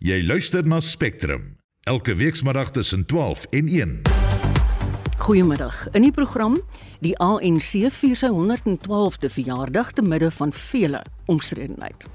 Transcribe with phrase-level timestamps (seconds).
[0.00, 3.90] Jy luister na Spectrum elke weekmiddag tussen 12 en 1.
[5.18, 5.90] Goeiemiddag.
[5.92, 6.54] In die program
[7.04, 12.06] die ANC vier sy 112de verjaardag te midde van vele omstredenheid.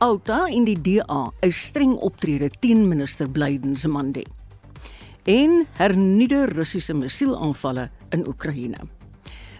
[0.00, 4.24] Outa en die DA is streng optrede teen minister Blyden Zemande.
[5.28, 8.80] En hernuide Russiese missielaanvalle in Oekraïne.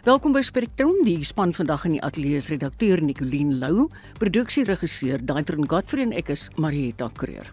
[0.00, 3.82] Welkom by Spectrum, die span vandag in die ateljee is redakteur Nicoline Lou,
[4.16, 7.50] produksieregisseur Daitron Godfrey en ek is Marieta Kreer.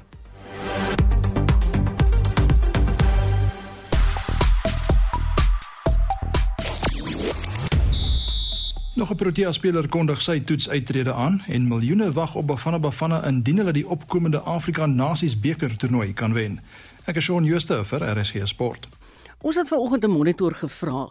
[8.95, 13.57] Nog 'n Protea speler kondig sy toetsuittrede aan en miljoene wag op Bafana Bafana indien
[13.57, 16.61] hulle die opkomende Afrika Nasies beker toernooi kan wen.
[17.05, 18.87] Ek is Shaun Schuster vir RSG Sport.
[19.41, 21.09] Ons het vanoggend 'n monitor gevra.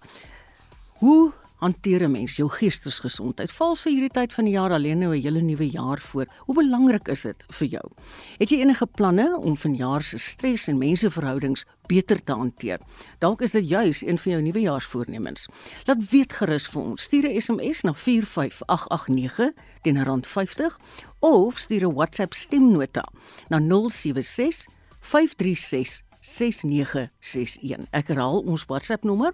[0.97, 3.53] Hoe hanteer 'n mens jou geestesgesondheid?
[3.53, 6.27] Val sy hierdie tyd van die jaar alleen nou 'n hele nuwe jaar voor.
[6.39, 7.91] Hoe belangrik is dit vir jou?
[8.39, 12.79] Het jy enige planne om vanjaar se stres en menseverhoudings beter te hanteer?
[13.19, 15.49] Dalk is dit juis een van jou nuwejaarsvoornemens.
[15.85, 17.03] Laat weet gerus vir ons.
[17.03, 20.79] Stuur 'n SMS na 45889 teen R50
[21.19, 23.05] of stuur 'n WhatsApp stemnota
[23.49, 24.67] na 076
[25.01, 27.87] 536 6961.
[27.95, 29.33] Ek herhaal ons WhatsApp nommer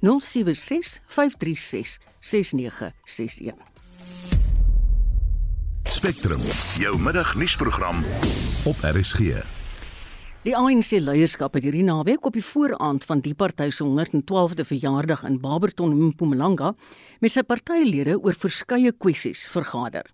[0.00, 3.68] 076 536 6961.
[5.90, 6.42] Spectrum,
[6.80, 8.04] jou middagnuusprogram
[8.64, 9.40] op RSG.
[10.46, 15.26] Die ANC leierskap het hierdie naweek op die vooraand van die party se 112de verjaardag
[15.28, 16.72] in Barberton, Mpumalanga,
[17.20, 20.08] met sy partylede oor verskeie kwessies vergader.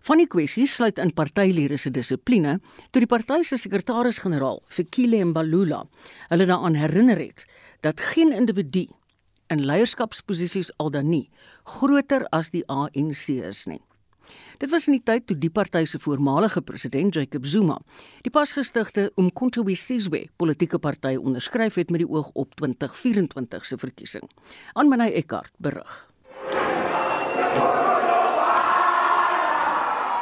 [0.00, 2.56] Van die kwessies sluit in partylede se dissipline
[2.90, 5.82] toe die party se sekretaris-generaal, Fikile Mbalula,
[6.30, 7.44] hulle daaraan herinner het
[7.84, 8.86] dat geen individu
[9.52, 11.26] in leierskapsposisies al dan nie
[11.76, 13.80] groter as die ANC is nie.
[14.60, 17.76] Dit was in die tyd toe die party se voormalige president Jacob Zuma
[18.24, 23.80] die pasgestigte Umkhonto we Sizwe politieke party onderskryf het met die oog op 2024 se
[23.80, 24.28] verkiesing.
[24.72, 26.04] Aanmanay Eckart berig.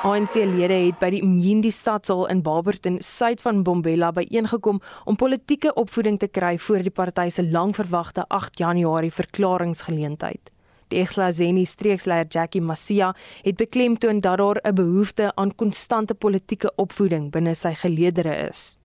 [0.06, 4.78] ANC-lede het by die Mjindi stadsaal in Barberton, suid van Bombela, byeengekom
[5.10, 10.52] om politieke opvoeding te kry voor die party se langverwagte 8 Januarie verklaringsgeleentheid.
[10.94, 13.10] Die Eglazeni streeksleier Jackie Masia
[13.42, 18.78] het beklemtoon dat daar 'n behoefte aan konstante politieke opvoeding binne sy geleedere is.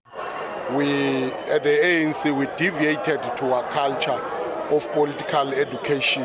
[0.76, 4.22] We at the ANC we deviated to a culture
[4.70, 6.24] of political education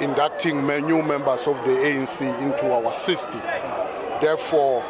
[0.00, 3.67] inducting new members of the ANC into our system.
[4.20, 4.82] Therefore,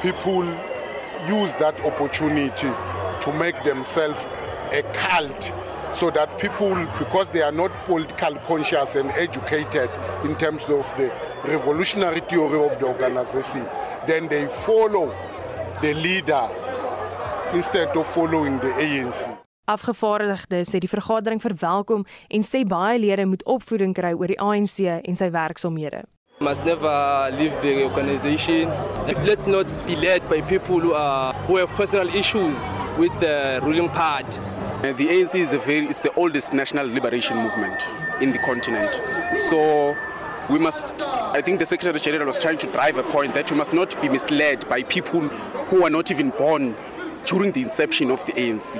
[0.00, 0.44] people
[1.28, 2.70] use that opportunity
[3.20, 4.26] to make themselves
[4.72, 5.52] a cult
[5.92, 9.90] so that people, because they are not political conscious and educated
[10.24, 11.10] in terms of the
[11.44, 13.66] revolutionary theory of the organization,
[14.06, 15.14] then they follow
[15.80, 16.48] the leader
[17.52, 19.38] instead of following the ANC.
[19.66, 24.78] Afgevaardigdes het die vergadering verwelkom en sê baie lede moet opvoeding kry oor die ANC
[24.86, 26.04] en sy werksomhede.
[26.38, 28.68] Must never leave the organization.
[29.24, 32.54] Let's not be led by people who are who have personal issues
[32.98, 34.38] with the ruling party.
[34.38, 37.80] Uh, the ANC is very it's the oldest national liberation movement
[38.20, 38.92] in the continent.
[39.48, 39.96] So
[40.50, 43.56] we must I think the Secretary General was trying to drive a point that we
[43.56, 45.22] must not be misled by people
[45.70, 46.76] who are not even born
[47.24, 48.74] during the inception of the ANC.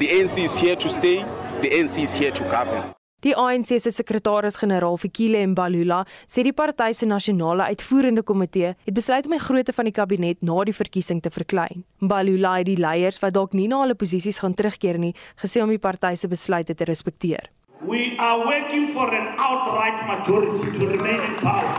[0.00, 1.22] The ANC is here to stay.
[1.62, 2.92] The ANC is here to govern.
[3.20, 9.26] Die ANC se sekretaris-generaal Fikile Mbalula sê die party se nasionale uitvoerende komitee het besluit
[9.28, 11.84] om die grootte van die kabinet na die verkiesing te verklein.
[12.00, 15.68] Mbalula het die leiers wat dalk nie na hulle posisies gaan terugkeer nie, gesê om
[15.68, 17.50] die party se besluite te respekteer.
[17.84, 21.76] We are working for an outright majority to remain in power.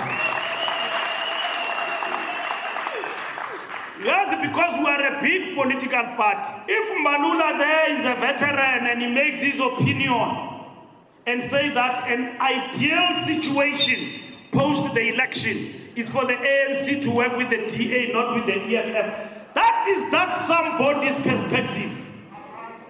[4.06, 6.54] Yes, because we are a big political party.
[6.70, 10.51] If Mbalula there is a veteran and he makes his opinion,
[11.26, 14.22] and say that an ideal situation
[14.52, 18.58] post the election is for the ANC to work with the DA, not with the
[18.76, 19.54] EFF.
[19.54, 21.92] That is that somebody's perspective.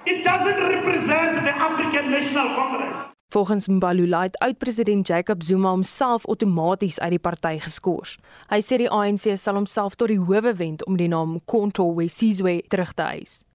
[0.05, 2.95] It doesn't represent the African National Congress.
[3.31, 8.17] Volgens Mbalula het oud-president Jacob Zuma homself outomaties uit die party geskort.
[8.51, 12.59] Hy sê die ANC sal homself tot die howe wend om die naam Konto Wesizwe
[12.67, 13.45] terug te eis.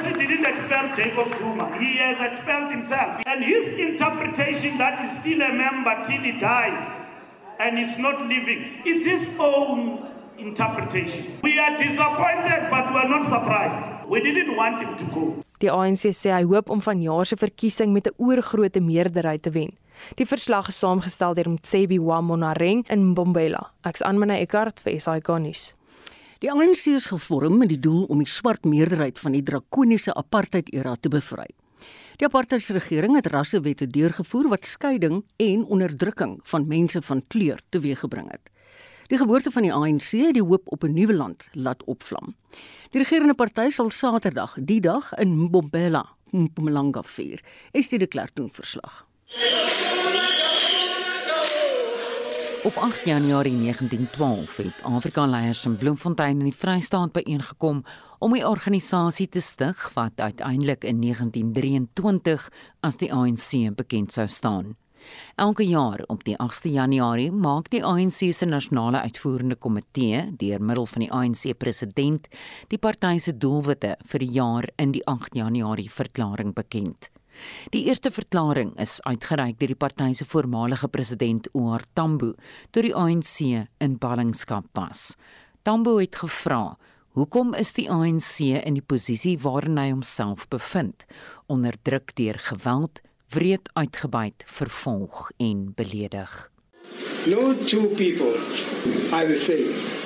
[0.00, 1.78] The ANC didn't expel Jacob Zuma.
[1.78, 3.22] He has expelled himself.
[3.26, 6.80] And his interpretation that he's still a member till he dies
[7.58, 10.08] and he's not living, it's his own
[10.38, 11.38] interpretation.
[11.42, 14.08] We are disappointed, but we are not surprised.
[14.08, 15.44] We didn't want him to go.
[15.60, 19.76] Die ANC sê hy hoop om vanjaar se verkiesing met 'n oorgrootte meerderheid te wen.
[20.16, 23.70] Die verslag is saamgestel deur Mtsebi wa Monareng in Mbombela.
[23.84, 25.74] Ek's Anmina Eckart vir SAK nuus.
[26.40, 30.94] Die ANC is gevorm met die doel om die swart meerderheid van die drakoniese apartheid-era
[30.96, 31.44] te bevry.
[32.16, 38.48] Die apartheidsregering het rassewette deurgevoer wat skeiding en onderdrukking van mense van kleur teweeggebring het.
[39.12, 42.34] Die geboorte van die ANC het die hoop op 'n nuwe land laat opvlam.
[42.90, 47.40] Die regerende party sal Saterdag, die dag in Mbombela, Mpumalanga vier.
[47.72, 49.06] Ek stuur die klerk doen verslag.
[52.62, 57.84] Op 8 Januarie 1912 het Afrika-leiers in Bloemfontein in die Vrystaat byeengekom
[58.18, 64.76] om 'n organisasie te stig wat uiteindelik in 1923 as die ANC bekend sou staan.
[65.34, 70.86] Elke jaar op die 8de Januarie maak die ANC se nasionale uitvoerende komitee deur middel
[70.86, 72.28] van die ANC president
[72.68, 77.10] die party se doelwitte vir die jaar in die 8 Januarie verklaring bekend.
[77.74, 82.34] Die eerste verklaring is uitgereik deur die party se voormalige president Oor Tambo
[82.70, 85.16] toe die ANC in ballingskap was.
[85.62, 86.76] Tambo het gevra
[87.18, 91.02] Hoekom is die ANC in die posisie waarin hy homself bevind,
[91.50, 93.00] onderdruk deur geweld,
[93.34, 96.36] wreed uitgebuit, vervolg en beledig?
[97.26, 98.38] No two people
[99.10, 99.99] are the same.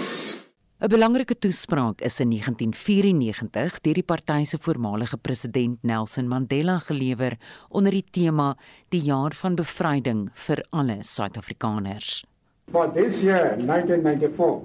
[0.83, 7.37] 'n Belangrike toespraak is in 1994 deur die party se voormalige president Nelson Mandela gelewer
[7.71, 8.57] onder die tema
[8.91, 12.25] Die jaar van bevryding vir alle Suid-Afrikaners.
[12.73, 14.63] For this year 1994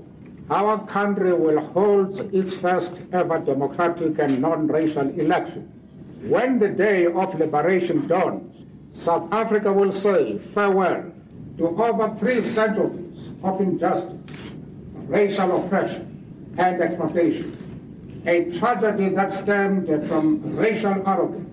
[0.50, 5.70] Our country will hold its first ever democratic and non-racial election.
[6.28, 11.04] When the day of liberation dawns, South Africa will say farewell
[11.60, 14.18] to over three centuries of injustice,
[15.10, 16.06] racial oppression,
[16.58, 17.58] and exploitation.
[18.26, 21.50] A tragedy that stemmed from racial arrogance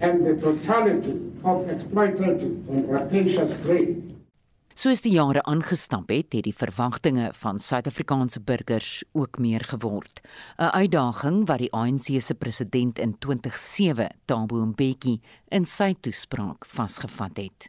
[0.00, 4.06] and the brutality of exploitative and rapacious greed.
[4.80, 10.22] Soos die jare aangestap het, het die verwagtinge van Suid-Afrikaanse burgers ook meer geword.
[10.56, 17.36] 'n Uitdaging wat die ANC se president in 2007, Thabo Mbeki, in sy toespraak vasgevat
[17.36, 17.68] het.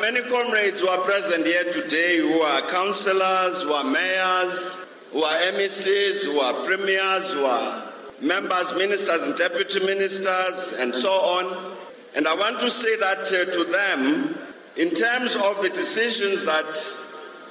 [0.00, 5.38] Many comrades who are present here today who are councillors, who are mayors, who are
[5.52, 11.76] MECs, who are premiers, who are members, ministers and deputy ministers and so on.
[12.14, 14.36] And I want to say that uh, to them
[14.76, 16.64] In terms of the decisions that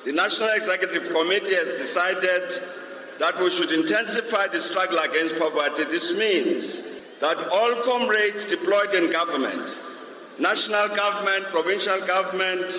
[0.05, 2.49] the National Executive Committee has decided
[3.19, 9.11] that we should intensify the struggle against poverty, this means that all comrades deployed in
[9.11, 9.79] government,
[10.41, 12.69] national government, provincial government,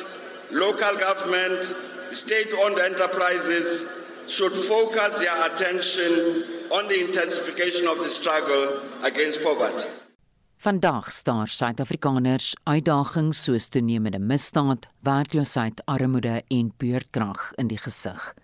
[0.51, 1.61] local government,
[2.11, 6.13] state-owned enterprises should focus their attention
[6.77, 9.89] on the intensification of the struggle against poverty.
[10.63, 18.35] Vandag staar Suid-Afrikaners uitdagings soos toenemende misdaad, werkloosheid, armoede en beurtkrag in die gesig.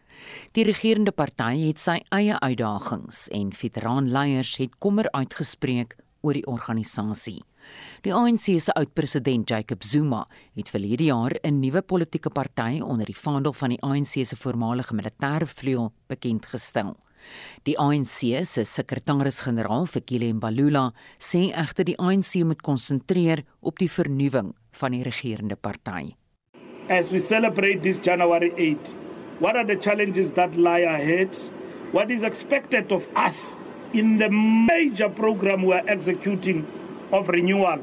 [0.52, 5.94] Die regerende party het sy eie uitdagings en veteraanleiers het kommer uitgespreek
[6.26, 7.38] oor die organisasie.
[8.02, 13.16] Die ANC se oud-president Jacob Zuma het verlede jaar 'n nuwe politieke party onder die
[13.16, 16.96] vaandel van die ANC se voormalige militêre vleuel bekend gestel.
[17.62, 24.54] Die ANC se sekretaris-generaal, Fikile Mbalula, sê egter die ANC moet konsentreer op die vernuwing
[24.80, 26.14] van die regerende party.
[26.88, 28.94] As we celebrate this January 8,
[29.40, 31.36] what are the challenges that lie ahead?
[31.92, 33.56] What is expected of us
[33.92, 36.66] in the major program we are executing
[37.12, 37.80] of renewal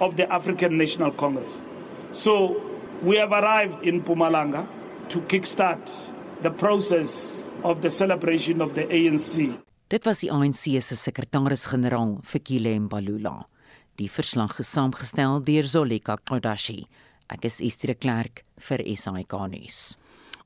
[0.00, 1.58] of the African National Congress?
[2.12, 2.60] So,
[3.02, 4.66] we have arrived in Pumalanga
[5.08, 6.08] to kickstart
[6.42, 9.54] the process of the celebration of the ANC.
[9.88, 13.46] Dit was die ANC se sekretaris-generaal, Fikile Mbalula.
[13.98, 16.84] Die verslag is saamgestel deur Zolika Kodashi.
[17.28, 19.96] Ek is Estre Klerk vir SAK nuus.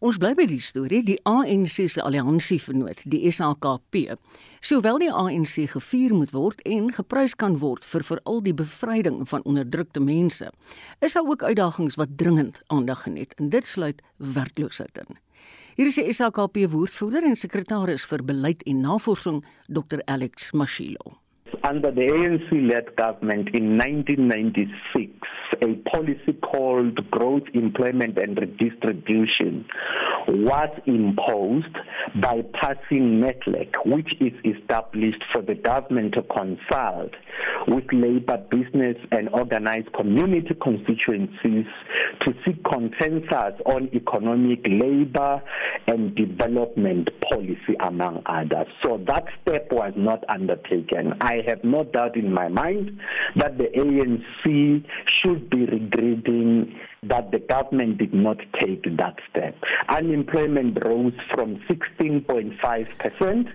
[0.02, 4.16] Ons bly by die storie, die ANC se alliansievernoot, die SAKP.
[4.58, 9.46] Sowel die ANC gevier moet word en geprys kan word vir veral die bevryding van
[9.46, 10.50] onderdrukte mense,
[10.98, 15.22] is daar ook uitdagings wat dringend aandag geniet en dit sluit werkloosheid in.
[15.78, 21.21] Hier is die SAKP woordvoerder en sekretaris vir beleid en navorsing, Dr Alex Mashilo.
[21.64, 25.12] Under the ANC-led government in 1996,
[25.62, 29.64] a policy called Growth, Employment and Redistribution
[30.26, 31.76] was imposed
[32.20, 37.12] by passing NETLEC, which is established for the government to consult
[37.68, 41.66] with labor, business and organized community constituencies
[42.20, 45.42] to seek consensus on economic labor
[45.86, 48.66] and development policy, among others.
[48.84, 51.14] So that step was not undertaken.
[51.20, 52.98] I have no doubt in my mind
[53.36, 59.56] that the ANC should be regretting that the government did not take that step.
[59.88, 63.48] Unemployment rose from 16.5%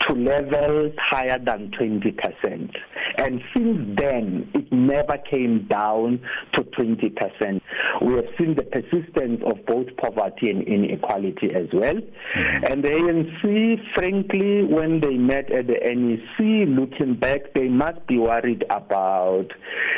[0.00, 2.74] to levels higher than 20%.
[3.18, 6.20] And since then, it never came down
[6.54, 7.60] to 20%.
[8.00, 11.96] We have seen the persistence of both poverty and inequality as well.
[11.96, 12.64] Mm-hmm.
[12.64, 18.16] And the ANC, frankly, when they met at the NEC, looking back, they must be
[18.16, 19.48] worried about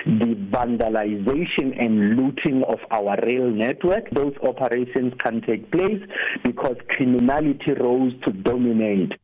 [0.04, 4.10] the vandalization and looting of our rail network.
[4.10, 6.02] Those operations can take place
[6.42, 9.18] because criminality rose to dominate.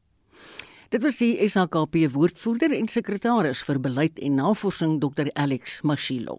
[0.95, 6.37] Dit was die SAKP woordvoerder en sekretaris vir beleid en navorsing Dr Alex Mashilo.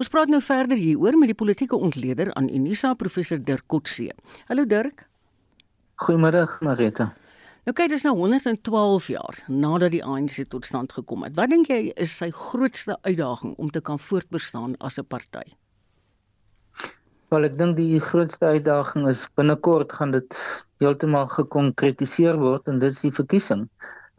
[0.00, 4.14] Ons praat nou verder hieroor met die politieke ontleder aan Unisa professor Dirk Kotse.
[4.48, 5.04] Hallo Dirk.
[6.00, 7.10] Goeiemôre Marita.
[7.68, 11.36] Nou kyk dis nou 112 jaar nadat die ANC tot stand gekom het.
[11.36, 15.59] Wat dink jy is sy grootste uitdaging om te kan voortbestaan as 'n party?
[17.30, 20.36] Wel ek dink die grootste uitdaging is binnekort gaan dit
[20.82, 23.68] heeltemal gekonkretiseer word en dit is die verkiesing.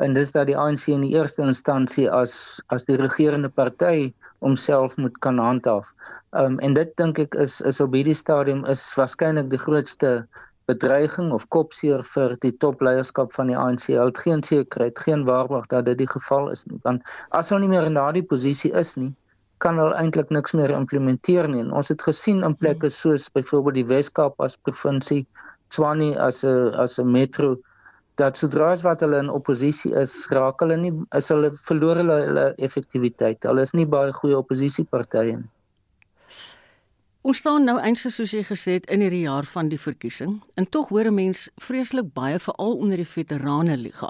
[0.05, 2.35] En dis dat die ANC in die eerste instansie as
[2.75, 4.13] as die regerende party
[4.45, 5.91] homself moet kan handhaaf.
[6.43, 10.13] Um en dit dink ek is is op hierdie stadium is waarskynlik die grootste
[10.71, 13.89] bedreiging of kopseer vir die topleierskap van die ANC.
[13.91, 16.79] Hulle het geen sekerheid, geen waarborg dat dit die geval is nie.
[16.87, 17.03] Want
[17.35, 19.11] as hulle nie meer in daardie posisie is nie,
[19.61, 21.61] kan hulle eintlik niks meer implementeer nie.
[21.63, 22.97] En ons het gesien in plekke hmm.
[22.97, 25.25] soos byvoorbeeld die Wes-Kaap as provinsie,
[25.71, 27.55] Tshwane as 'n as 'n metro
[28.19, 32.17] dat sodra as wat hulle in oppositie is, raak hulle nie is hulle verloor hulle
[32.27, 33.47] hulle effektiwiteit.
[33.47, 35.49] Hulle is nie baie goeie oppositiepartye nie.
[37.21, 40.39] Ons staan nou eintlik soos jy gesê het in hierdie jaar van die verkiesing.
[40.57, 44.09] En tog hoor 'n mens vreeslik baie veral onder die veterane liga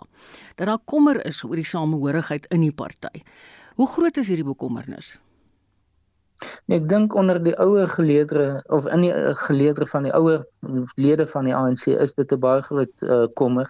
[0.56, 3.22] dat daar kommer is oor die samehorigheid in die party.
[3.76, 5.20] Hoe groot is hierdie bekommernis?
[6.66, 10.46] Nee, ek dink onder die ouer geleedere of in die uh, geleedere van die ouer
[10.96, 13.70] lede van die ANC is dit 'n baie groot uh, kommer.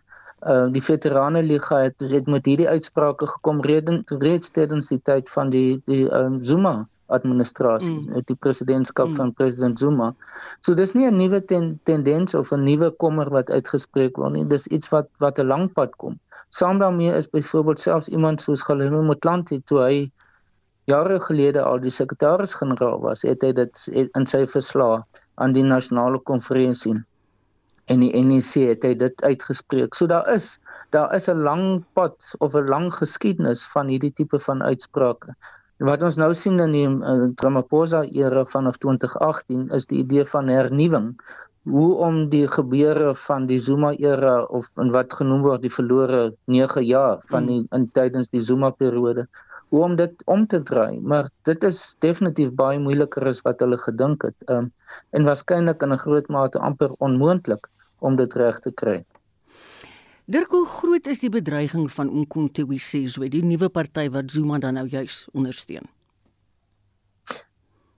[0.54, 5.30] Uh die veterane liga het het met hierdie uitsprake gekom reeds reeds tydens die tyd
[5.30, 8.24] van die die um, Zuma administrasie, mm.
[8.26, 9.18] die presidentskap mm.
[9.20, 10.14] van president Zuma.
[10.66, 14.48] So dis nie 'n nuwe ten, tendens of 'n nuwe kommer wat uitgespreek word nie.
[14.48, 16.20] Dis iets wat wat 'n lang pad kom.
[16.50, 20.12] Saam daarmee is byvoorbeeld selfs iemand soos Galeme Motlanthe toe hy
[20.90, 25.04] jare gelede al die sekretaris-generaal was, het hy dit in sy verslag
[25.36, 26.96] aan die nasionale konferensie
[27.92, 29.96] en die NEC het hy dit uitgespreek.
[29.98, 30.60] So daar is
[30.96, 35.36] daar is 'n lang pad of 'n lang geskiedenis van hierdie tipe van uitsprake.
[35.80, 40.48] Wat ons nou sien in die uh, Ramaphosa era vanaf 2018 is die idee van
[40.48, 41.16] hernuwing
[41.64, 46.34] hoe om die gebeure van die Zuma era of in wat genoem word die verlore
[46.46, 49.28] 9 jaar van die in tydens die Zuma periode
[49.72, 53.78] hoe om dit om te draai, maar dit is definitief baie moeiliker as wat hulle
[53.80, 54.36] gedink het.
[54.50, 54.72] Ehm um,
[55.16, 58.98] en waarskynlik in 'n groot mate amper onmoontlik om dit reg te kry.
[60.26, 62.10] Dirk, hoe groot is die bedreiging van
[62.68, 65.88] we Sizwe, die nuwe party wat Zuma dan nou juis ondersteun?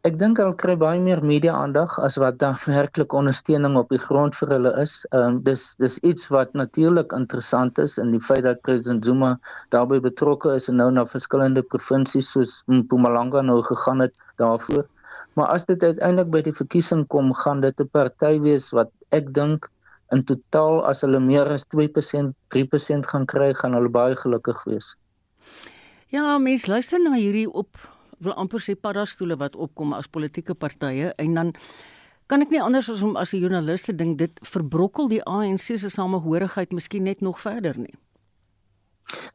[0.07, 4.35] Ek dink hulle kry baie meer media-aandag as wat dan werklik ondersteuning op die grond
[4.35, 4.95] vir hulle is.
[5.11, 9.29] Ehm um, dis dis iets wat natuurlik interessant is in die feit dat president Zuma
[9.75, 14.83] daarbey betrokke is en nou na verskillende provinsies soos Mpumalanga nou gegaan het daarvoor.
[15.39, 19.31] Maar as dit uiteindelik by die verkiesing kom, gaan dit 'n party wees wat ek
[19.39, 19.71] dink
[20.11, 24.95] in totaal as hulle meer as 2%, 3% gaan kry, gaan hulle baie gelukkig wees.
[26.11, 27.92] Ja, mens luister na hierdie op
[28.23, 31.53] wil amper sê paddastoele wat opkom as politieke partye en dan
[32.27, 35.77] kan ek nie anders as om as 'n joernalis te dink dit verbrokkel die ANC
[35.77, 37.93] se samehorigheid miskien net nog verder nie.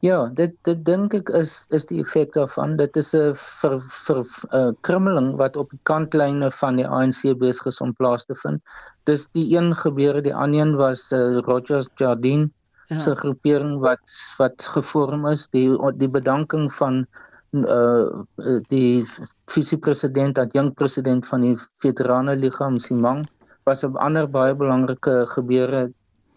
[0.01, 2.75] Ja, dit dit dink ek is is die effek daarvan.
[2.77, 4.25] Dit is 'n vir vir 'n
[4.59, 8.61] uh, krummeling wat op die kantlyne van die ANC besig is om plaas te vind.
[9.05, 12.49] Dis die een gebeure, die ander een was uh, Rogers Jardine
[12.89, 12.97] ja.
[12.97, 14.01] se groepering wat
[14.37, 17.05] wat gevorm is, die die bedanking van
[17.53, 18.23] uh
[18.69, 19.05] die
[19.49, 23.25] visiepresident dat jong president van die veterane liga Msimang
[23.65, 25.89] was 'n ander baie belangrike gebeure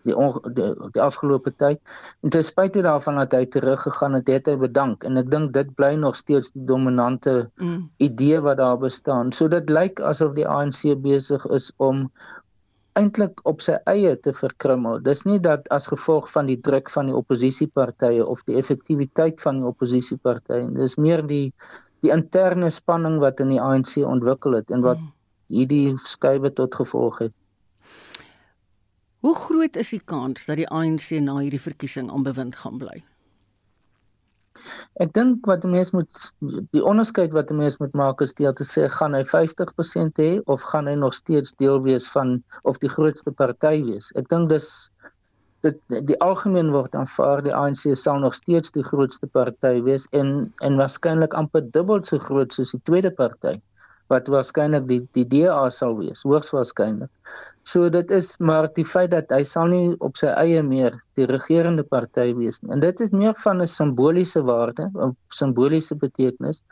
[0.04, 0.14] die,
[0.56, 1.80] die die afgelope tyd.
[2.22, 5.04] En ten spyte daarvan dat hy teruggegaan het het hy bedank.
[5.04, 7.90] En ek dink dit bly nog steeds die dominante mm.
[8.02, 9.32] idee wat daar bestaan.
[9.32, 12.08] So dit lyk asof die ANC besig is om
[12.98, 15.00] eintlik op sy eie te verkrummel.
[15.04, 19.62] Dis nie dat as gevolg van die druk van die oppositiepartye of die effektiwiteit van
[19.62, 20.68] die oppositiepartye.
[20.76, 21.46] Dis meer die
[22.02, 25.12] die interne spanning wat in die ANC ontwikkel het en wat hmm.
[25.54, 27.34] hierdie skuwe tot gevolg het.
[29.22, 33.04] Hoe groot is die kans dat die ANC na hierdie verkiesing aan bewind gaan bly?
[35.04, 36.16] Ek dink wat 'n mens moet
[36.76, 40.30] die onderskeid wat 'n mens moet maak is deur te sê gaan hy 50% hê
[40.54, 42.34] of gaan hy nog steeds deel wees van
[42.72, 44.12] of die grootste party wees.
[44.22, 44.68] Ek dink dis
[45.66, 50.32] dit die algemeen word aanvaar die ANC sal nog steeds die grootste party wees en
[50.68, 53.54] en waarskynlik amper dubbel so groot soos die tweede party
[54.12, 57.10] wat waarskynlik die die DA sal wees, hoogs waarskynlik.
[57.72, 61.26] So dit is maar die feit dat hy sal nie op sy eie meer die
[61.30, 62.72] regerende party wees nie.
[62.74, 66.62] En dit is meer van 'n simboliese waarde, 'n simboliese betekenis,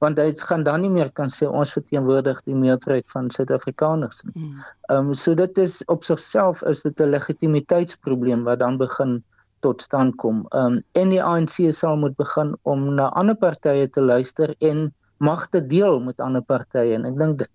[0.00, 4.34] want hy gaan dan nie meer kan sê ons verteenwoordig die meerderheid van Suid-Afrikaners nie.
[4.36, 4.62] Hmm.
[4.90, 9.22] Ehm um, so dit is op sigself is dit 'n legitimiteitsprobleem wat dan begin
[9.60, 10.46] tot stand kom.
[10.50, 14.92] Ehm um, en die ANC sal moet begin om na ander partye te luister en
[15.20, 17.52] magte deel met ander partye en ek dink dit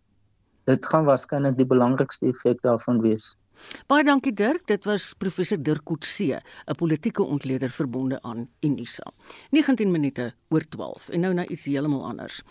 [0.65, 3.35] dit gaan waarskynlik die belangrikste effek daarvan wees.
[3.85, 9.05] Baie dankie Dirk, dit was professor Dirk Coetzee, 'n politieke ontleder verbonde aan Unisa.
[9.51, 12.41] 19 minute oor 12 en nou na iets heeltemal anders.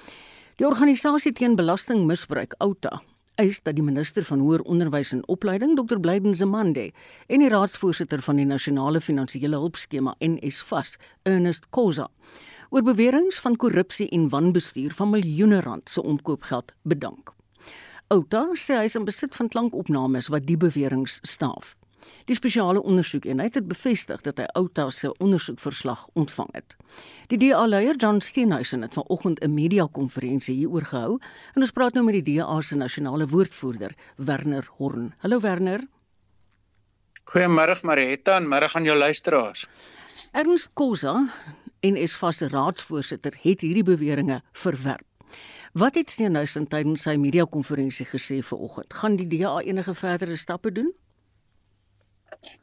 [0.56, 3.02] Die organisasie teen belastingmisbruik Outa
[3.34, 5.98] eis dat die minister van hoër onderwys en opleiding Dr.
[5.98, 6.92] Blyden Zemande
[7.26, 12.08] en die raadsvoorsitter van die nasionale finansiële hulpskema NSFAS Ernest Koza
[12.74, 17.30] oor beweringe van korrupsie en wanbestuur van miljoene rand se omkoopgeld bedank.
[18.10, 21.76] Outa sê hy is in besit van klankopnames wat die beweringe staaf.
[22.26, 26.74] Die spesiale ondersoekeenheid het bevestig dat hy Outa se ondersoekverslag ontvang het.
[27.30, 31.18] Die DA-leier John Steenhuisen het vanoggend 'n media-konferensie hieroor gehou
[31.54, 35.14] en ons praat nou met die DA se nasionale woordvoerder, Werner Horn.
[35.18, 35.86] Hallo Werner.
[37.24, 39.68] Goeiemôre Marietta en môre aan jou luisteraars.
[40.32, 41.30] Ernst Kosa
[41.84, 45.06] en is vas raadsvoorsitter het hierdie beweringe verwerp.
[45.74, 48.94] Wat het Steenhuisen tydens sy media-konferensie gesê vanoggend?
[48.94, 50.92] Gaan die DA enige verdere stappe doen?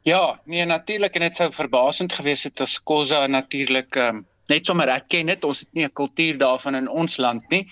[0.06, 4.88] Ja, nee natuurlik en dit sou verbasend gewees het as Kosa natuurlik um, net sommer
[4.88, 7.66] erken het ons het nie 'n kultuur daarvan in ons land nie.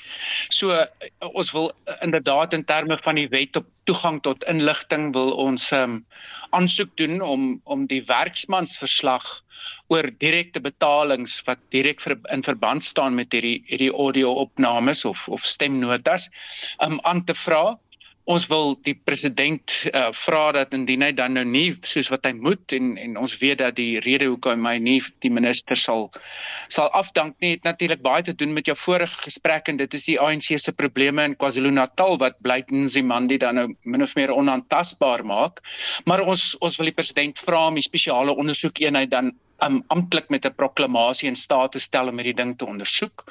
[0.48, 0.86] So
[1.18, 6.06] ons wil inderdaad in terme van die wet op toegang tot inligting wil ons um,
[6.50, 9.42] aansoek doen om om die werksmansverslag
[9.88, 15.46] oor direkte betalings wat direk ver, in verband staan met hierdie hierdie audio-opnames of of
[15.46, 16.30] stemnotas
[16.86, 17.78] um aan te vra.
[18.28, 22.34] Ons wil die president uh, vra dat indien hy dan nou nie soos wat hy
[22.36, 26.10] moet en en ons weet dat die rede hoekom hy nie die minister sal
[26.68, 30.06] sal afdank nie het natuurlik baie te doen met jou vorige gesprek en dit is
[30.06, 35.24] die ANC se probleme in KwaZulu-Natal wat Blyden Zimandi dan nou min of meer onaantastbaar
[35.24, 35.64] maak.
[36.04, 39.32] Maar ons ons wil die president vra om die spesiale ondersoekeenheid dan
[39.64, 43.24] um, amptelik met 'n proklamasie in staat te stel om hierdie ding te ondersoek.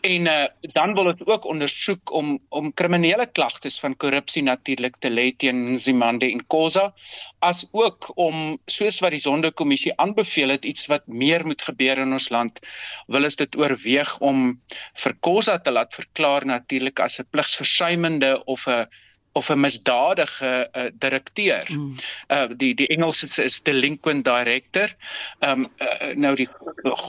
[0.00, 5.10] En uh, dan wil dit ook ondersoek om om kriminele klagtes van korrupsie natuurlik te
[5.10, 6.92] lê teen Zimande en Khoza
[7.38, 12.12] as ook om soos wat die Sonderkommissie aanbeveel het iets wat meer moet gebeur in
[12.12, 12.60] ons land
[13.06, 14.60] wil ons dit oorweeg om
[15.04, 18.86] vir Khoza te laat verklaar natuurlik as 'n pligsversuimende of 'n
[19.34, 21.66] of 'n misdadige uh, direkteur.
[21.68, 21.94] Mm.
[22.28, 24.94] Uh die die Engels is, is delinquent director.
[25.40, 26.48] Um uh, nou die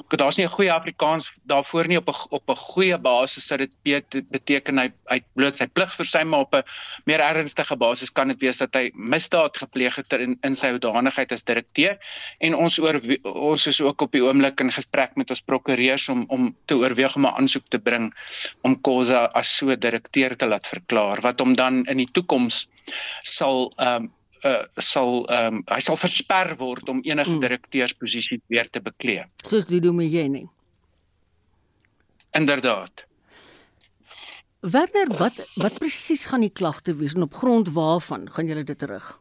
[0.09, 3.75] daar's nie 'n goeie Afrikaans daarvoor nie op 'n op 'n goeie basis sou dit
[4.29, 6.63] beteken hy hy bloot sy plig versuim maar op 'n
[7.05, 11.31] meer ernstige basis kan dit wees dat hy misdaad gepleeg het in in sy hoedanigheid
[11.31, 11.97] as direkteur
[12.39, 16.25] en ons oor ons is ook op die oomblik in gesprek met ons prokureurs om
[16.27, 18.13] om te oorweeg om 'n aansoek te bring
[18.61, 22.65] om Khoza as so direkteur te laat verklaar wat hom dan in die toekoms
[23.21, 24.13] sal ehm um,
[24.45, 27.41] uh, sal ehm um, hy sal versper word om enige mm.
[27.43, 29.25] direkteursposisies weer te beklee.
[29.45, 30.45] Soos die Domeyeni.
[32.36, 33.06] Inderdaad.
[34.65, 38.80] Werner, wat wat presies gaan die klagte wees en op grond waarvan gaan julle dit
[38.80, 39.19] terug?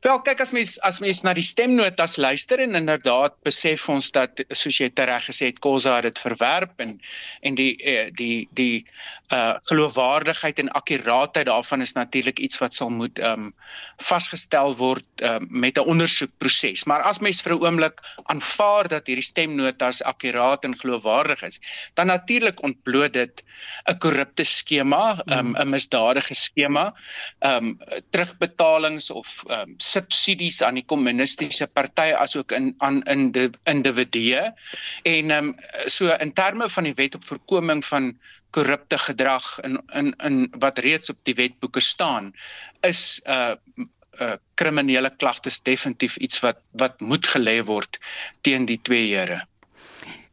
[0.00, 4.40] Wel kyk as mens as mens na die stemnotas luister en inderdaad besef ons dat
[4.48, 6.96] soos jy tereg gesê het Khoza het dit verwerp en
[7.42, 8.86] en die eh, die die
[9.34, 13.54] uh geloofwaardigheid en akkuraatheid daarvan is natuurlik iets wat sal moet ehm um,
[13.96, 16.84] vasgestel word um, met 'n ondersoekproses.
[16.84, 21.60] Maar as mens vir 'n oomblik aanvaar dat hierdie stemnotas akkuraat en geloofwaardig is,
[21.94, 23.44] dan natuurlik ontbloot dit
[23.90, 26.94] 'n korrupte skema, 'n um, misdadige skema,
[27.40, 27.78] ehm um,
[28.10, 34.52] terugbetalings of um, um, subsidies aan die kommunistiese party asook in aan in die individue
[35.02, 35.52] en um,
[35.86, 38.12] so in terme van die wet op voorkoming van
[38.50, 42.32] korrupte gedrag in in in wat reeds op die wetboeke staan
[42.80, 43.54] is 'n uh,
[44.20, 47.98] uh, kriminele klagtes definitief iets wat wat moet gelê word
[48.40, 49.42] teen die twee here.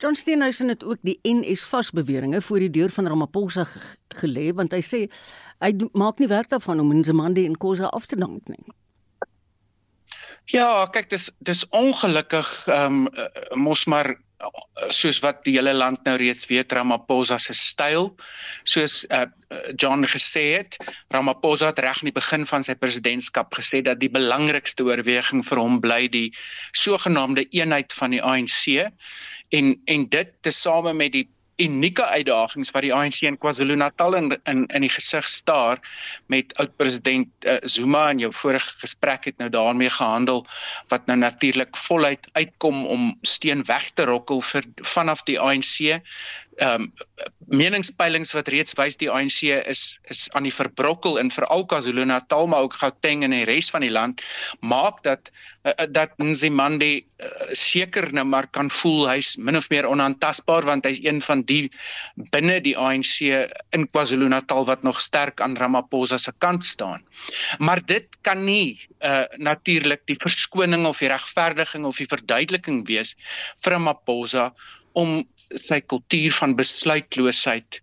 [0.04, 3.68] John Steenhuisen het ook die NS vasbeweringe voor die deur van Ramaphosa
[4.20, 5.06] gelê want hy sê
[5.64, 8.73] hy maak nie werk daarvan om Nzimande en Khoza af te dank nie.
[10.52, 14.16] Ja, kyk dis dis ongelukkig ehm um, mos maar
[14.92, 18.10] soos wat die hele land nou reeds weet Ramaphosa se styl.
[18.68, 19.26] Soos uh,
[19.80, 20.78] John gesê het
[21.14, 25.62] Ramaphosa het reg in die begin van sy presidentskap gesê dat die belangrikste oorweging vir
[25.62, 26.30] hom bly die
[26.76, 28.90] sogenaamde eenheid van die ANC
[29.54, 31.28] en en dit tesame met die
[31.62, 35.82] unieke uitdagings wat die ANC in KwaZulu-Natal in in in die gesig staar
[36.28, 40.46] met oud-president uh, Zuma en jou vorige gesprek het nou daarmee gehandel
[40.90, 46.00] wat nou natuurlik voluit uitkom om steen weg te rokkel vir vanaf die ANC
[46.58, 46.94] ehm um,
[47.54, 52.66] meningspeilings wat reeds wys die ANC is is aan die verbrokkel in veral KwaZulu-Natal maar
[52.66, 54.22] ook Gauteng en die res van die land
[54.62, 55.32] maak dat
[55.64, 60.88] uh, dat Nzimande uh, seker nou maar kan voel hy's min of meer onaantastbaar want
[60.90, 61.72] hy's een van die
[62.34, 63.22] binne die ANC
[63.76, 67.04] in KwaZulu-Natal wat nog sterk aan Ramaphosa se kant staan.
[67.60, 73.16] Maar dit kan nie uh, natuurlik die verskoning of die regverdiging of die verduideliking wees
[73.64, 74.52] vir Ramaphosa
[74.94, 75.24] om
[75.60, 77.80] sy kultuur van besluitloosheid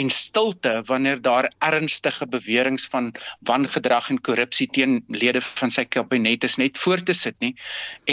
[0.00, 3.12] en stilte wanneer daar ernstige beweringe van
[3.50, 7.54] wangedrag en korrupsie teen lede van sy kabinet is net voor te sit nie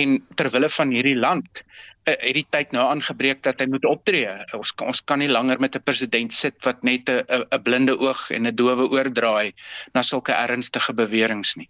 [0.02, 4.32] en terwille van hierdie land uh, het die tyd nou aangebreek dat hy moet optree.
[4.58, 8.30] Ons ons kan nie langer met 'n president sit wat net 'n 'n blinde oog
[8.32, 9.54] en 'n dowe oor draai
[9.94, 11.70] na sulke ernstige beweringe nie.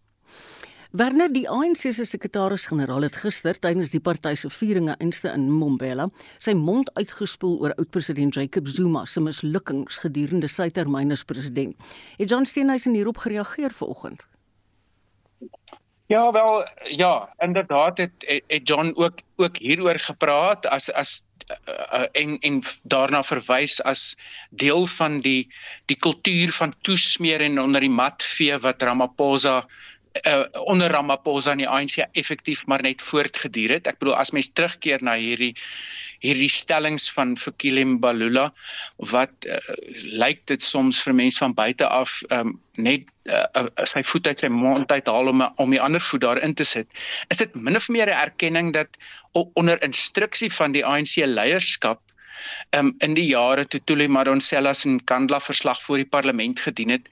[0.98, 6.08] Werner die ANC se sekretaris-generaal het gister tydens die party se vieringe inste in Mbombela
[6.42, 11.76] sy mond uitgespoel oor oud-president Jacob Zuma se mislukkings gedurende sy termyn as president.
[12.18, 14.26] Het John Steenhuisen hierop gereageer vanoggend?
[16.10, 16.66] Ja, wel
[16.98, 23.22] ja, inderdaad het het John ook ook hieroor gepraat as as uh, en en daarna
[23.24, 24.16] verwys as
[24.50, 25.52] deel van die
[25.86, 29.68] die kultuur van toesmeer en onder die mat vee wat Ramaphosa
[30.26, 33.88] uh, onder Ramaphosa en die ANC effektief maar net voortgeduur het.
[33.88, 35.54] Ek bedoel as mens terugkeer na hierdie
[36.24, 38.48] hierdie stellings van Fikile Mbalula
[39.12, 39.60] wat uh,
[40.18, 44.42] lyk dit soms vir mense van buite af um, net uh, uh, sy voet uit
[44.42, 46.90] sy mond uithaal om om die ander voet daarin te sit.
[47.30, 48.98] Is dit min of meer 'n erkenning dat
[49.54, 52.02] onder instruksie van die ANC leierskap
[52.72, 57.10] um, in die jare toe Tuli Madonsela se Kandla verslag voor die parlement gedien het,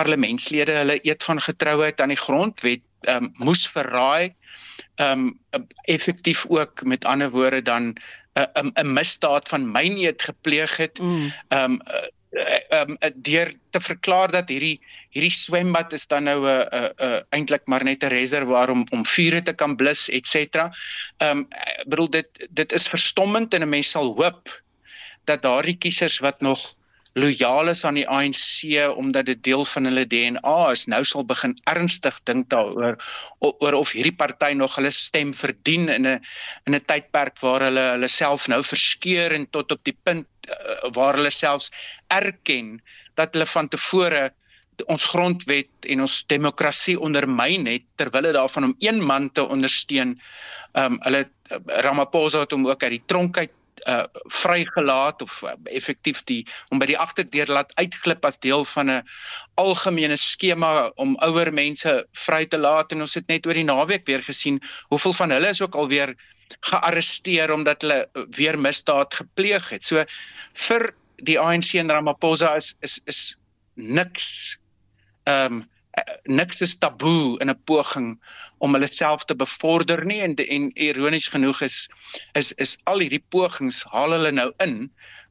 [0.00, 4.34] parlementslede hulle eed van getrouheid aan die grondwet um, moes verraai
[5.00, 5.26] um
[5.88, 7.96] effektief ook met ander woorde dan 'n
[8.40, 11.32] uh, 'n um, misdaad van myneet gepleeg het mm.
[11.48, 12.08] um uh,
[12.80, 17.06] um deur te verklaar dat hierdie hierdie swembad is dan nou 'n uh, 'n uh,
[17.06, 20.72] uh, eintlik maar net 'n reservoir om om vure te kan blus et cetera.
[21.18, 21.48] Um
[21.86, 24.62] bedoel dit dit is verstommend en 'n mens sal hoop
[25.24, 26.74] dat daardie kiesers wat nog
[27.18, 31.56] lojaal is aan die ANC omdat dit deel van hulle DNA is, nou sal begin
[31.70, 32.98] ernstig dink daaroor
[33.40, 36.20] oor of hierdie party nog hulle stem verdien in 'n
[36.66, 40.90] in 'n tydperk waar hulle hulle self nou verskeur en tot op die punt uh,
[40.94, 41.70] waar hulle selfs
[42.08, 42.80] erken
[43.14, 44.30] dat hulle van tevore
[44.86, 50.20] ons grondwet en ons demokrasie ondermyn het terwyl dit daarvan om een man te ondersteun.
[50.72, 51.28] Ehm um, hulle
[51.66, 53.52] Ramaphosa het hom ook uit die tronk uit
[53.88, 54.04] uh
[54.42, 56.40] vrygelaat of uh, effektief die
[56.70, 59.02] om by die agterdeur laat uitglip as deel van 'n
[59.54, 61.94] algemene skema om ouer mense
[62.26, 65.48] vry te laat en ons het net oor die naweek weer gesien hoeveel van hulle
[65.48, 66.16] is ook alweer
[66.60, 69.84] gearresteer omdat hulle weer misdaad gepleeg het.
[69.84, 70.04] So
[70.54, 73.20] vir die ANC en Ramaphosa is is is
[73.74, 74.58] niks
[75.24, 75.68] ehm um,
[76.24, 78.10] niks is taboe in 'n poging
[78.58, 81.78] om hulle self te bevorder nie en en ironies genoeg is
[82.40, 84.76] is is al hierdie pogings haal hulle nou in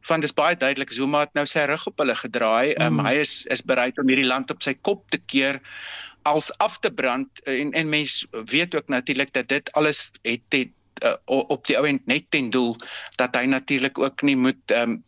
[0.08, 2.86] want dit is baie duidelik Zuma het nou sy rug op hulle gedraai mm.
[2.86, 5.62] um, hy is is bereid om hierdie land op sy kop te keer
[6.28, 10.76] als af te brand en en mens weet ook natuurlik dat dit alles het, het
[11.04, 12.76] uh, op die ouend net ten doel
[13.16, 15.04] dat hy natuurlik ook nie moet um,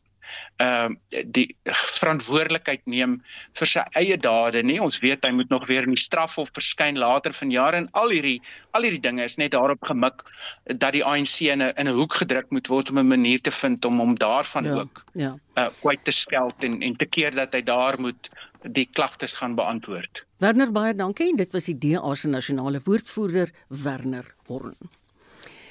[0.61, 1.55] ehm uh, die
[1.99, 3.17] verantwoordelikheid neem
[3.59, 4.79] vir sy eie dade nie.
[4.81, 8.39] Ons weet hy moet nog weer in die strafhof verskyn later vanjaar en al hierdie
[8.71, 10.23] al hierdie dinge is net daarop gemik
[10.65, 13.51] dat die ANC in 'n in 'n hoek gedruk moet word om 'n manier te
[13.51, 15.35] vind om hom daarvan ja, ook ja.
[15.57, 18.29] uh kwyt te skeld en en te keer dat hy daar moet
[18.61, 20.25] die klagtes gaan beantwoord.
[20.37, 21.35] Werner baie dankie.
[21.35, 24.77] Dit was die DA se nasionale woordvoerder Werner Horn.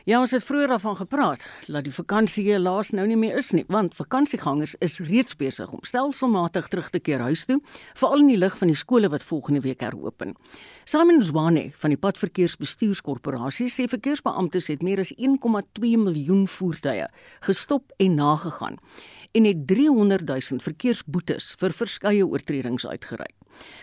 [0.09, 3.67] Ja, ons het vroeër daarvan gepraat dat die vakansie helaas nou nie meer is nie,
[3.69, 7.59] want vakansiegangers is reeds besig om stelselmatig terug te keer huis toe,
[8.01, 10.33] veral in die lig van die skole wat volgende week heropen.
[10.89, 17.11] Simon Zwane van die Padverkeersbestuurskorporasie sê verkeersbeamptes het meer as 1,2 miljoen voertuie
[17.45, 18.81] gestop en nagegaan
[19.37, 23.40] en het 300 000 verkeersboetes vir verskeie oortredings uitgereik.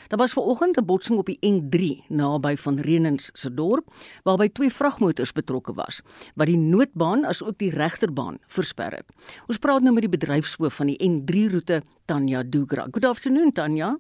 [0.08, 3.86] Daar was vanoggend 'n botsing op die N3 naby van Renens se dorp
[4.24, 6.02] waarby twee vragmotors betrokke was
[6.36, 9.06] wat die noodbaan asook die regterbaan versper het.
[9.48, 12.88] Ons praat nou met die bedryfshoof van die N3 roete Tanya Dugra.
[12.92, 13.98] Good afternoon Tanya.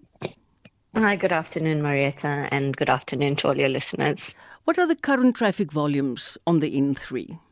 [0.93, 4.33] Hi, good afternoon Marietta and good afternoon to all your listeners.
[4.63, 7.46] What are the current traffic volumes on the N3?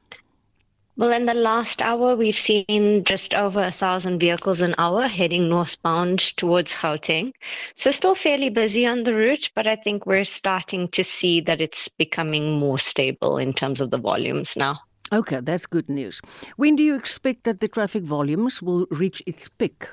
[0.98, 5.50] Well, in the last hour, we've seen just over a thousand vehicles an hour heading
[5.50, 7.34] northbound towards Gauteng.
[7.76, 11.60] So, still fairly busy on the route, but I think we're starting to see that
[11.60, 14.80] it's becoming more stable in terms of the volumes now.
[15.12, 16.22] Okay, that's good news.
[16.56, 19.88] When do you expect that the traffic volumes will reach its peak?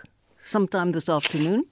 [0.44, 1.64] Sometime this afternoon?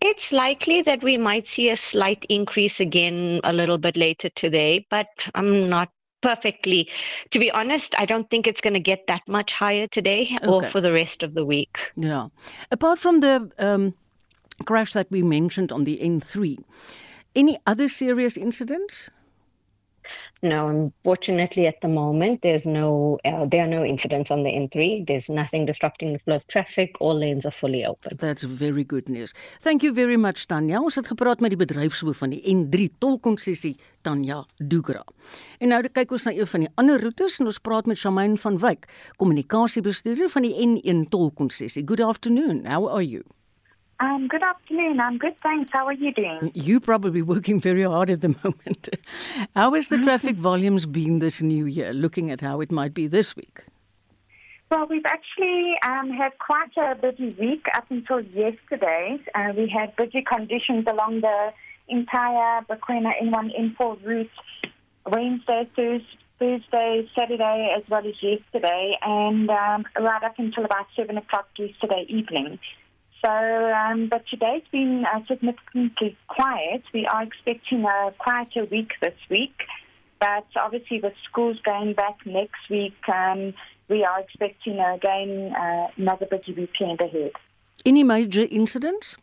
[0.00, 4.86] It's likely that we might see a slight increase again a little bit later today,
[4.88, 6.88] but I'm not perfectly.
[7.30, 10.46] To be honest, I don't think it's going to get that much higher today okay.
[10.46, 11.78] or for the rest of the week.
[11.96, 12.28] Yeah.
[12.70, 13.94] Apart from the um,
[14.64, 16.58] crash that we mentioned on the N3,
[17.34, 19.10] any other serious incidents?
[20.42, 25.06] No, unfortunately, at the moment, there's no uh, there are no incidents on the N3.
[25.06, 26.96] There's nothing disrupting the flow of traffic.
[27.00, 28.16] All lanes are fully open.
[28.16, 29.34] That's very good news.
[29.60, 30.80] Thank you very much, Tanya.
[30.80, 35.04] Ons het gepraat met die bedryfshoof van die N3 tolkonssessie, Tanya Dugra.
[35.60, 38.38] En nou kyk ons na een van die ander roetes en ons praat met Shamaine
[38.40, 38.88] van Wyk,
[39.20, 41.84] kommunikasiebestuurder van die N1 tolkonssessie.
[41.84, 42.64] Good afternoon.
[42.66, 43.22] How are you?
[44.00, 44.98] Um, good afternoon.
[44.98, 45.70] I'm good, thanks.
[45.70, 46.50] How are you doing?
[46.54, 48.88] You probably working very hard at the moment.
[49.54, 53.06] how has the traffic volumes been this new year, looking at how it might be
[53.06, 53.60] this week?
[54.70, 59.18] Well, we've actually um, had quite a busy week up until yesterday.
[59.34, 61.52] Uh, we had busy conditions along the
[61.88, 64.30] entire Bakwena N1 N4 route
[65.06, 66.06] Wednesday, Thursday,
[66.38, 72.06] Thursday, Saturday, as well as yesterday, and um, right up until about 7 o'clock yesterday
[72.08, 72.58] evening.
[73.22, 76.82] So, um, but today's been uh, significantly quiet.
[76.94, 79.54] We are expecting a quieter week this week,
[80.18, 83.52] but obviously with schools going back next week, um,
[83.88, 87.32] we are expecting again uh, another busy weekend ahead.
[87.84, 89.18] Any major incidents?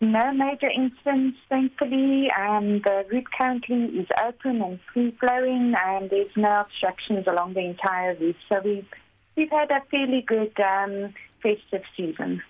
[0.00, 2.30] No major incidents, thankfully.
[2.30, 7.60] Um, the route currently is open and free flowing, and there's no obstructions along the
[7.60, 8.36] entire route.
[8.48, 8.86] So we've
[9.36, 12.42] we've had a fairly good um, festive season.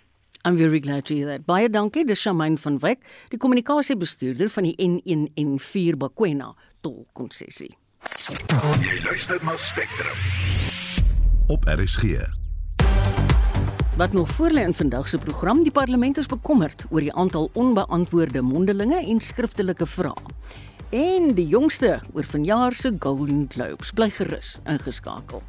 [0.43, 1.45] I'm very glad to hear that.
[1.45, 7.75] Baie dankie, dis Shamaine van Wyk, die kommunikasiebestuurder van die N1 en 4 Bakwena tolkonssessie.
[8.81, 10.17] Jy luister na Spectrum
[11.53, 12.25] op RSG.
[14.01, 17.51] Wat nog voor lê in vandag se program, die parlement is bekommerd oor die aantal
[17.53, 20.37] onbeantwoorde mondelinge en skriftelike vrae.
[20.91, 25.43] En die jongste oor vanjaar se Golden Globes bly gerus ingeskakel.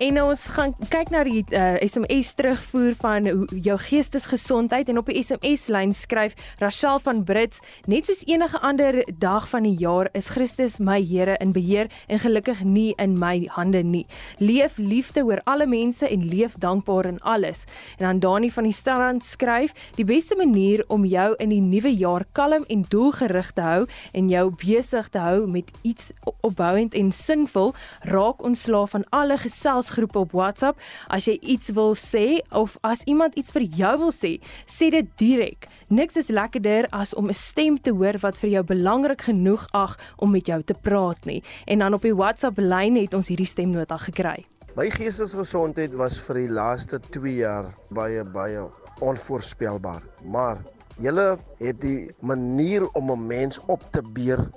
[0.00, 5.10] En ons gaan kyk na die uh, eh, SMS terugvoer van jou geestesgesondheid en op
[5.12, 10.08] die SMS lyn skryf Rachel van Brits net soos enige ander dag van die jaar
[10.16, 14.06] is Christus my Here in beheer en gelukkig nie in my hande nie.
[14.40, 17.66] Leef liefde oor alle mense en leef dankbaar in alles.
[17.98, 21.92] En dan Dani van die Strand skryf die beste manier om jou in die nuwe
[21.92, 23.84] jaar kalm en doelgerig te hou
[24.16, 26.08] en jou besig te hou met iets
[26.40, 27.74] opbouend en sinvol
[28.08, 30.80] raak ontslaaf van alle gesels geselsgroepe op WhatsApp.
[31.08, 35.06] As jy iets wil sê of as iemand iets vir jou wil sê, sê dit
[35.18, 35.68] direk.
[35.90, 39.98] Niks is lekkerder as om 'n stem te hoor wat vir jou belangrik genoeg ag
[40.18, 41.42] om met jou te praat nie.
[41.66, 44.44] En dan op die WhatsApp lyn het ons hierdie stemnota gekry.
[44.76, 48.68] My geestesgesondheid was vir die laaste 2 jaar baie baie
[49.00, 50.58] onvoorspelbaar, maar
[50.98, 54.50] julle het die manier om 'n mens op te beer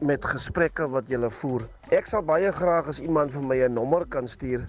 [0.00, 1.68] met gesprekke wat jy voer.
[1.88, 4.68] Ek sal baie graag as iemand vir my 'n nommer kan stuur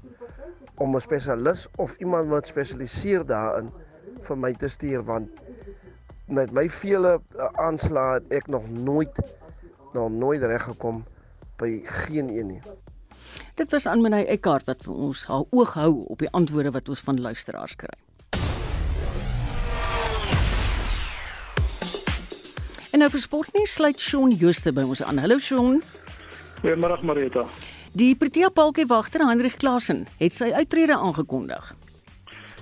[0.79, 3.71] om 'n spesialis of iemand wat spesialiseer daarin
[4.23, 5.27] vir my te stuur want
[6.27, 9.19] met my vele uh, aanslae het ek nog nooit
[9.93, 11.03] nog nooit reg gekom
[11.58, 12.62] by geen een nie.
[13.55, 16.89] Dit was aan Meneer Eckart wat vir ons haar oog hou op die antwoorde wat
[16.89, 17.97] ons van luisteraars kry.
[22.91, 25.17] En nou vir sportnuus sluit Shaun Jooste by ons aan.
[25.17, 25.84] Hallo Shaun.
[26.60, 27.45] Goeiemôre Marita.
[27.95, 31.69] Die Protea palkie wagter Hendrik Klasen het sy uittrede aangekondig.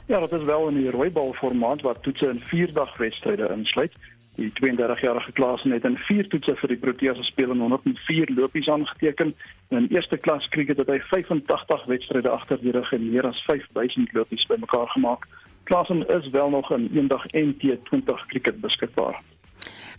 [0.06, 3.96] Ja, dit is wel in die rooibal formaat wat toetse in 4 dag wedstryde insluit.
[4.36, 9.34] Die 32-jarige Klasen het in 4 toetse vir die Protea gespeel en 104 lopies aangeteken.
[9.74, 14.14] In eerste klas krieket het hy 85 wedstryde agter die rug en meer as 5000
[14.14, 15.26] lopies bymekaar gemaak.
[15.66, 19.18] Klasen is wel nog in eendag NT20 krieket beskikbaar.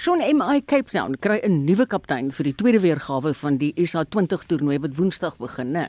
[0.00, 4.44] Shaun MI Cape Town kry 'n nuwe kaptein vir die tweede weergawe van die SA20
[4.46, 5.88] toernooi wat Woensdag begin, né?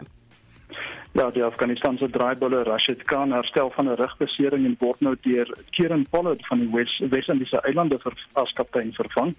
[1.14, 6.08] Ja, die Afghanistanse draaibulle Rashid Khan herstel van 'n rugbesering en word nou deur Kieran
[6.10, 9.36] Pollard van die Wes Wes-Indiese eilande vir as kaptein vervang.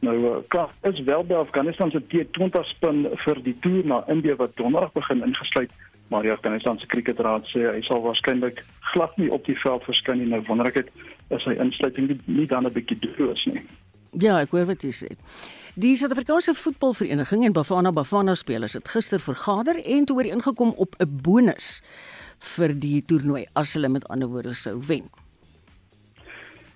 [0.00, 4.36] Nou uh, Khan is wel by Afghanistan se T20 span vir die toer na Indië
[4.36, 5.70] wat donderdag begin ingesluit,
[6.08, 10.32] maar die Afghanistanse kriketraad sê hy sal waarskynlik glad nie op die veld verskyn nie.
[10.32, 10.90] Nou wonder ek het
[11.28, 13.60] is sy insluiting nie, dan 'n bietjie doos nie.
[14.22, 15.08] Ja, ek hoor wat jy sê.
[15.74, 21.20] Die Suid-Afrikaanse voetbalvereniging en Bafana Bafana spelers het gister vergader en toe ooreengekom op 'n
[21.22, 21.82] bonus
[22.38, 25.10] vir die toernooi as hulle met ander woorde sou wen.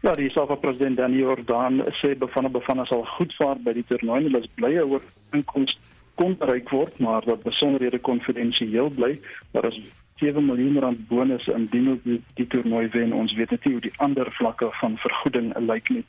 [0.01, 4.23] Ja, die Safa president Dani Jordan sê Bafana Bafana sal goed vaar by die toernooi.
[4.23, 5.79] Hulle is bly oor inkomste
[6.19, 9.21] kon bereik word, maar dat besonderhede konfidensieel bly.
[9.51, 9.81] Daar is
[10.19, 13.13] 7 miljoen rand bonus indien hulle die, die toernooi wen.
[13.13, 16.05] Ons weet net nie hoe die ander vlakke van vergoeding lyk nie.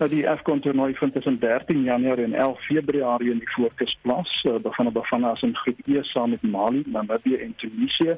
[0.00, 4.44] Nou die AFCON toernooi vind tussen 13 Januarie en 11 Februarie in die Fokus plaas.
[4.48, 8.16] Uh, Bafana Bafana is in groep E saam met Mali, Namibië en Tunesië.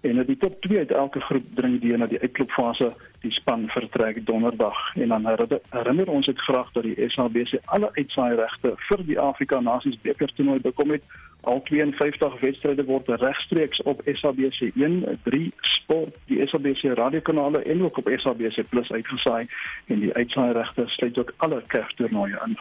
[0.00, 2.92] En uit die top 2 uit elke groep dring die na die uitklopfase.
[3.20, 5.26] Die span vertrek donderdag en dan
[5.70, 10.32] herinner ons dit graag dat die SABC alle uitsaai regte vir die Afrika Nasies beker
[10.34, 11.04] toernooi bekom het.
[11.40, 17.98] Al 52 wedstryde word regstreeks op SABC 1, 3 Sport, die SABC radiokanale en ook
[17.98, 19.46] op SABC Plus uitgesaai
[19.86, 22.56] en die uitsaairegte sluit ook alle kerktoernooie in.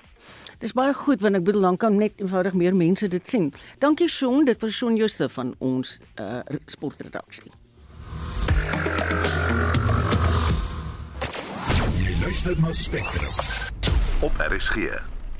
[0.59, 3.45] Dis baie goed want ek bedoel dan kan net eenvoudig meer mense dit sien.
[3.79, 7.53] Dankie Shaun, dit was Shaun Juste van ons uh sportredaksie.
[12.03, 13.39] Jy luister na Spectrum
[14.27, 14.91] op RSG.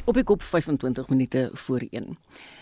[0.07, 2.15] Op ek op 25 minute voor 1.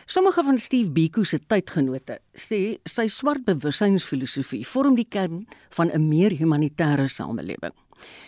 [0.10, 5.46] Sommige van Steve Biko se tydgenote sê sy swart bewussynsfilosofie vorm die kern
[5.78, 7.76] van 'n meer humanitêre samelewing.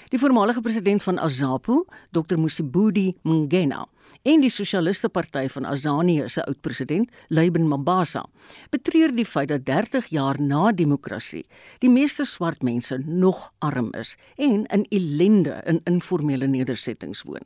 [0.10, 3.88] Die voormalige president van Azapo, Dr Musibudi Mngena,
[4.24, 8.26] en die Sosialiste Party van Azanië se oud-president, Leiben Mabasa,
[8.72, 11.46] betreur die feit dat 30 jaar na demokrasie
[11.80, 17.46] die meeste swart mense nog arm is en in ellende in informele nedersettings woon.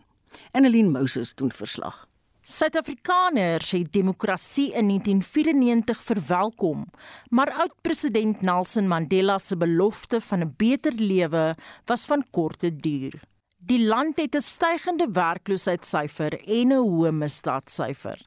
[0.51, 2.07] Annelien Moses doen verslag.
[2.43, 6.89] Suid-Afrikaners het demokrasie in 1994 verwelkom,
[7.29, 11.55] maar oud-president Nelson Mandela se belofte van 'n beter lewe
[11.85, 13.21] was van korte duur.
[13.63, 18.19] Die land het 'n stygende werkloosheidssyfer en 'n hoë misdaadsyfer.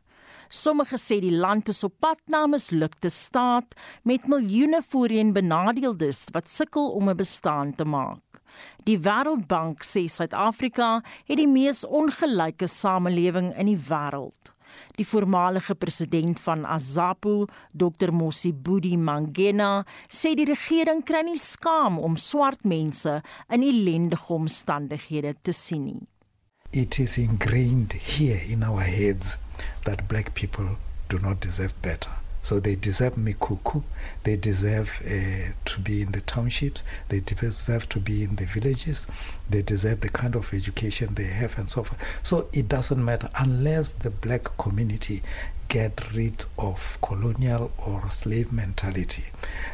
[0.49, 6.29] Sommige sê die land is op pad na 'n mislukte staat met miljoene voorheen benadeeldes
[6.33, 8.25] wat sukkel om 'n bestaan te maak.
[8.85, 14.56] Die Wêreldbank sê Suid-Afrika het die mees ongelyke samelewing in die wêreld.
[14.97, 22.17] Die voormalige president van Azapo, Dr Mosibudi Mangena, sê die regering kry nie skaam om
[22.17, 26.03] swart mense in ellendige omstandighede te sien nie.
[26.73, 29.39] It is ingrained here in our heads
[29.85, 30.77] that black people
[31.09, 32.26] do not deserve better.
[32.47, 33.83] So they deserve mikuku,
[34.23, 39.09] they deserve uh, to be in the townships, they deserve to be in the villages,
[39.51, 42.01] they deserve the kind of education they have and so forth.
[42.23, 45.25] So it doesn't matter unless the black community
[45.67, 49.25] get rid of colonial or slave mentality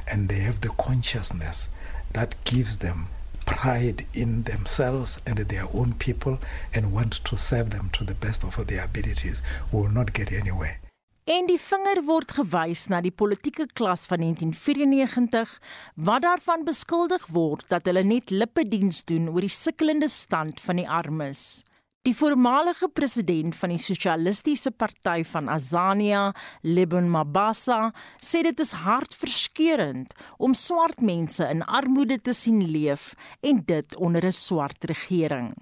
[0.08, 1.68] and they have the consciousness
[2.14, 3.08] that gives them
[3.44, 6.38] pride in themselves and their own people
[6.72, 10.78] and want to serve them to the best of their abilities will not get anywhere.
[11.22, 15.52] En die vinger word gewys na die politieke klas van 1994
[15.94, 20.88] wat daarvan beskuldig word dat hulle net lippediens doen oor die sukkelende stand van die
[20.88, 21.62] armes.
[22.02, 26.32] Die voormalige president van die Sosialistiese Party van Azania,
[26.66, 30.10] Lebon Mabasa, sê dit is hartverskeurende
[30.42, 33.12] om swart mense in armoede te sien leef
[33.46, 35.54] en dit onder 'n swart regering.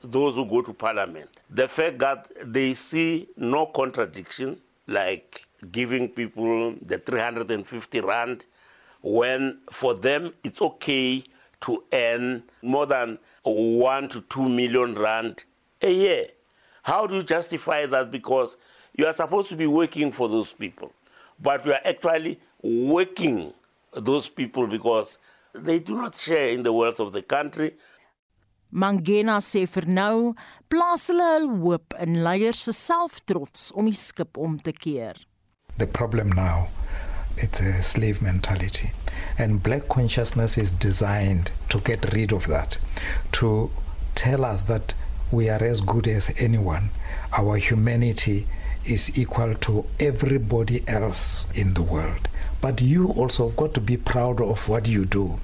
[0.00, 6.74] Those who go to parliament, the fact that they see no contradiction like giving people
[6.82, 8.44] the 350 rand
[9.02, 11.24] when for them it's okay
[11.60, 15.44] to earn more than 1 to 2 million rand
[15.82, 16.26] a year.
[16.82, 18.10] How do you justify that?
[18.10, 18.56] Because
[18.94, 20.92] you are supposed to be working for those people,
[21.40, 23.52] but you are actually working
[23.92, 25.18] those people because
[25.52, 27.74] they do not share in the wealth of the country.
[28.76, 30.34] Mangena sê vir nou
[30.68, 35.16] plaas hulle hul hoop in leiers se selftrots om die skip om te keer.
[35.78, 36.68] The problem now
[37.38, 38.90] it's a slave mentality.
[39.38, 42.78] And black consciousness is designed to get rid of that
[43.32, 43.70] to
[44.14, 44.92] tell us that
[45.30, 46.90] we are as good as anyone.
[47.32, 48.46] Our humanity
[48.84, 52.28] is equal to everybody else in the world.
[52.60, 55.40] But you also got to be proud of what you do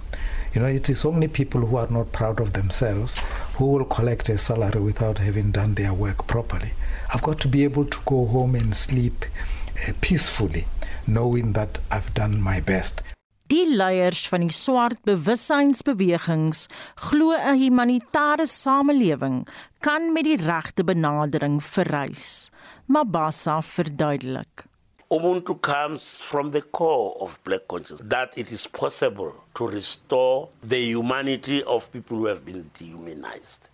[0.55, 3.19] You know, it is only people who are not proud of themselves
[3.57, 6.75] who will collect a salary without having done their work properly.
[7.13, 9.25] I've got to be able to go home and sleep
[9.89, 10.67] uh, peacefully
[11.07, 13.03] knowing that I've done my best.
[13.53, 16.69] Die leiers van die swart bewussynsbewegings
[17.09, 19.47] glo 'n humanitêre samelewing
[19.81, 22.51] kan met die regte benadering verrys.
[22.87, 24.65] Mabasa verduidelik.
[25.13, 30.79] Ubuntu comes from the core of black consciousness that it is possible to restore the
[30.79, 33.69] humanity of people who have been dehumanized.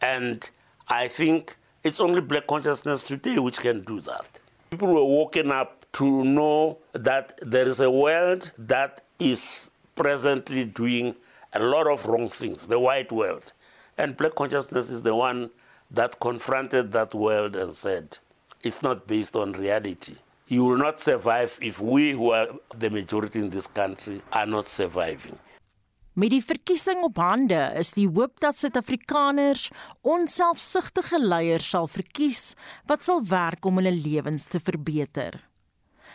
[0.00, 0.48] And
[0.86, 4.24] I think it's only black consciousness today which can do that.
[4.70, 11.16] People were woken up to know that there is a world that is presently doing
[11.54, 13.52] a lot of wrong things, the white world.
[13.98, 15.50] And black consciousness is the one
[15.90, 18.16] that confronted that world and said,
[18.62, 20.14] it's not based on reality.
[20.46, 24.68] You will not survive if we, who are the majority in this country, are not
[24.68, 25.38] surviving.
[26.14, 29.70] Met die verkiesing op hande is die hoop dat Suid-Afrikaners
[30.06, 32.52] onselfsugtige leiers sal verkies
[32.86, 35.40] wat sal werk om hulle lewens te verbeter.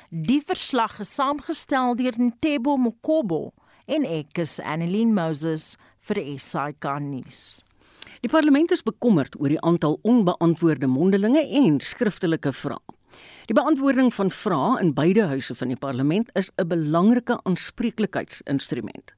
[0.10, 3.50] Die verslag is saamgestel deur Ntebo Mokobo
[3.90, 5.74] en ek is Annelien Moses
[6.06, 7.42] vir SAK nuus.
[8.22, 12.99] Die parlement is bekommerd oor die aantal onbeantwoorde mondelinge en skriftelike vrae.
[13.46, 19.14] Die beantwoording van vrae in beide huise van die parlement is 'n belangrike aanspreeklikheidsinstrument.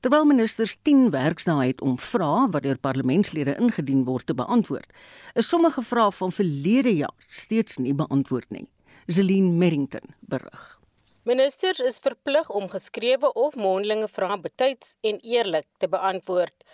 [0.00, 4.92] Terwyl ministers 10 werksdae het om vrae wat deur parlementslede ingedien word te beantwoord,
[5.34, 8.68] is sommige vrae van verlede jaar steeds nie beantwoord nie.
[9.06, 10.78] Zelin Merrington berig.
[11.22, 16.64] Ministers is verplig om geskrewe of mondelinge vrae betyds en eerlik te beantwoord.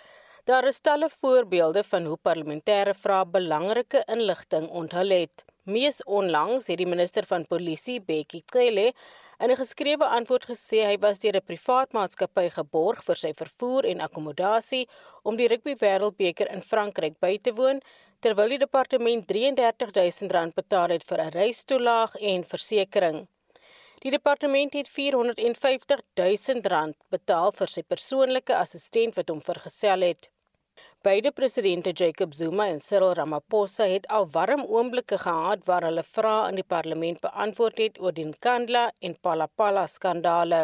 [0.44, 5.44] Daar is talle voorbeelde van hoe parlementêre vrae belangrike inligting onthul het.
[5.64, 8.92] Mees onlangs het die minister van polisie, Bekkie Cele,
[9.40, 13.86] in 'n geskrewe antwoord gesê hy was deur 'n privaat maatskappy geborg vir sy vervoer
[13.86, 14.88] en akkommodasie
[15.22, 17.80] om die rugby wêreldbeker in Frankryk by te woon,
[18.20, 23.28] terwyl die departement R33000 betaal het vir 'n reistoelaag en versekerings.
[24.02, 30.33] Die departement het R450 000 betaal vir sy persoonlike assistent wat hom vergesel het.
[31.04, 36.46] Beide presidente Jacob Zuma en Cyril Ramaphosa het al warm oomblikke gehad waar hulle vrae
[36.48, 40.60] in die parlement beantwoord het oor die Nkandla en Palapala skandale.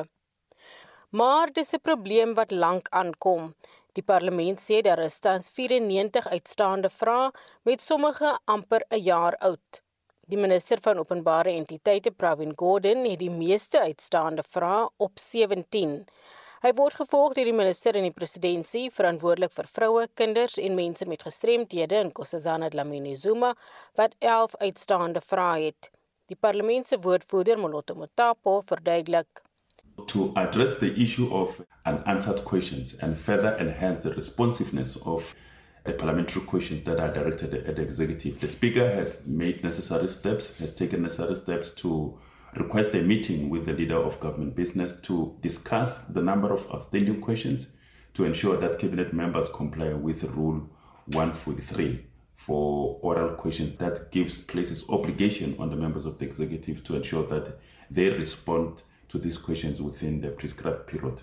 [1.20, 3.52] Maar dis 'n probleem wat lank aankom.
[3.92, 7.30] Die parlement sê daar is tans 94 uitstaande vrae
[7.62, 9.82] met sommige amper 'n jaar oud.
[10.26, 16.06] Die minister van openbare entiteite, Pravin Gordhan, het die meeste uitstaande vrae op 17.
[16.60, 21.06] Hy word gevolg deur die minister in die presidentskap verantwoordelik vir vroue, kinders en mense
[21.08, 23.54] met gestremthede in Nkosazana Dlamini Zuma
[23.96, 25.88] wat 11 uitstaande vrae het.
[26.28, 29.40] Die parlement se woordvoerder Moloto Motapo verduidelik
[30.06, 35.34] to address the issue of unanswered questions and further enhance the responsiveness of
[35.84, 38.38] the parliamentary questions that are directed at the executive.
[38.40, 42.18] The Speaker has made necessary steps, has taken necessary steps to
[42.54, 47.20] request a meeting with the leader of government business to discuss the number of outstanding
[47.20, 47.68] questions
[48.14, 50.68] to ensure that cabinet members comply with rule
[51.06, 56.96] 143 for oral questions that gives places obligation on the members of the executive to
[56.96, 57.58] ensure that
[57.90, 61.20] they respond to these questions within the prescribed period.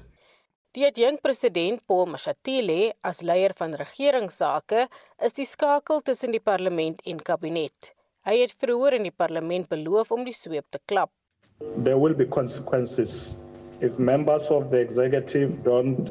[0.73, 4.87] Die adjunk president Paul Mashatile as leier van regeringssake
[5.25, 7.96] is die skakel tussen die parlement en kabinet.
[8.27, 11.07] Hy het vroeër in die parlement beloof om die sweep te klap.
[11.85, 13.37] There will be consequences
[13.79, 16.09] if members of the executive don't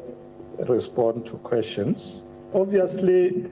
[0.65, 2.23] respond to questions.
[2.53, 3.45] Obviously,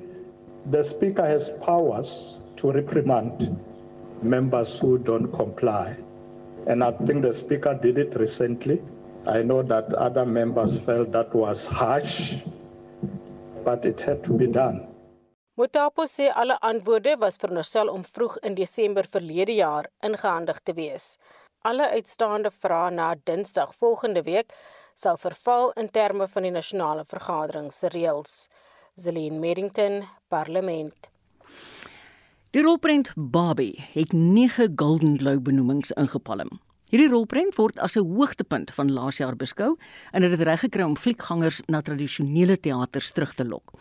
[0.71, 3.53] the Speaker has powers to reprimand
[4.23, 5.95] members who don't comply.
[6.65, 8.81] And I think the Speaker did it recently.
[9.27, 12.33] I know that other members felt that was harsh,
[13.63, 14.87] but it had to be done.
[15.55, 21.15] Motapo sê alle antwoorde was veronderstel om vroeg in Desember verlede jaar ingehandig te wees
[21.65, 24.53] alle uitstaande vrae na Dinsdag volgende week
[24.95, 28.35] sal verval in terme van die nasionale vergadering se reëls.
[28.95, 31.09] Zelene Merrington, Parlement.
[32.55, 36.53] Die rolprent Barbie het 9 Golden Globe benoemings ingepalm.
[36.93, 39.75] Hierdie rolprent word as 'n hoogtepunt van laas jaar beskou
[40.11, 43.73] en dit het reggekry om fliekgangers na tradisionele teaters terug te lok.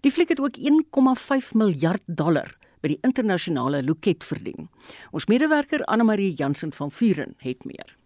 [0.00, 4.68] Die fliek het ook 1,5 miljard dollar by die internasionale loket verdien.
[5.10, 7.99] Ons medewerker Anne Marie Jansen van Vuren het meer.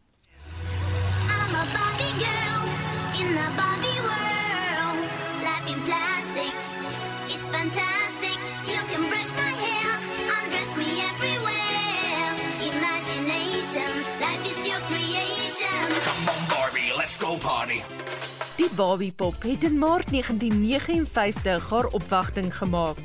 [18.75, 22.99] Barbie pop het in Maart 1959 haar opwagting gemaak.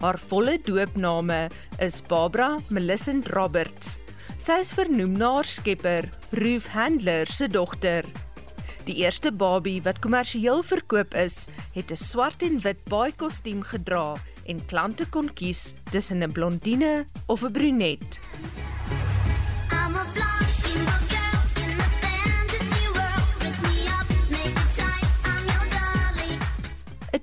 [0.00, 1.48] Haar volle doopname
[1.78, 3.98] is Barbara Millicent Roberts.
[4.36, 8.04] Sy is vernoem na haar skepper, Ruth Handler se dogter.
[8.84, 14.16] Die eerste babie wat kommersieel verkoop is, het 'n swart en wit baai kostuum gedra
[14.44, 18.20] en klante kon kies tussen 'n blondine of 'n brunet.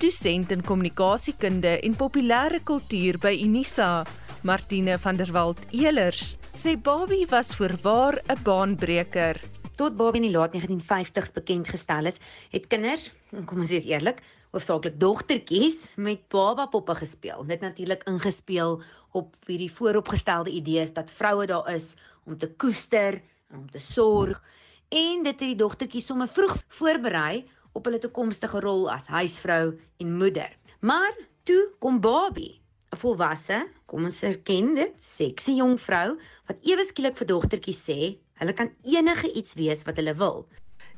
[0.01, 4.01] Dosent in kommunikasiekunde en populêre kultuur by Unisa,
[4.41, 9.37] Martine van der Walt Elers, sê Barbie was voorwaar 'n baanbreker.
[9.75, 13.13] Tot Barbie in die laat 1950s bekend gestel is, het kinders,
[13.45, 17.45] kom ons wees eerlik, hoofsaaklik dogtertjies met baba poppe gespeel.
[17.45, 18.81] Dit natuurlik ingespeel
[19.11, 21.95] op hierdie vooropgestelde idees dat vroue daar is
[22.25, 24.41] om te koester en om te sorg
[24.89, 30.17] en dit het die dogtertjies sommer vroeg voorberei op hulle toekomstige rol as huisvrou en
[30.17, 30.49] moeder.
[30.81, 31.13] Maar
[31.43, 32.61] toe kom Barbie,
[32.91, 36.17] 'n volwasse, kom ons erken dit, seksie jong vrou
[36.47, 37.99] wat ewe skielik vir dogtertjie sê,
[38.39, 40.47] hulle kan enige iets wees wat hulle wil.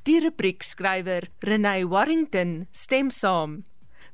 [0.03, 3.63] Die rubriekskrywer Renée Warrington stem saam.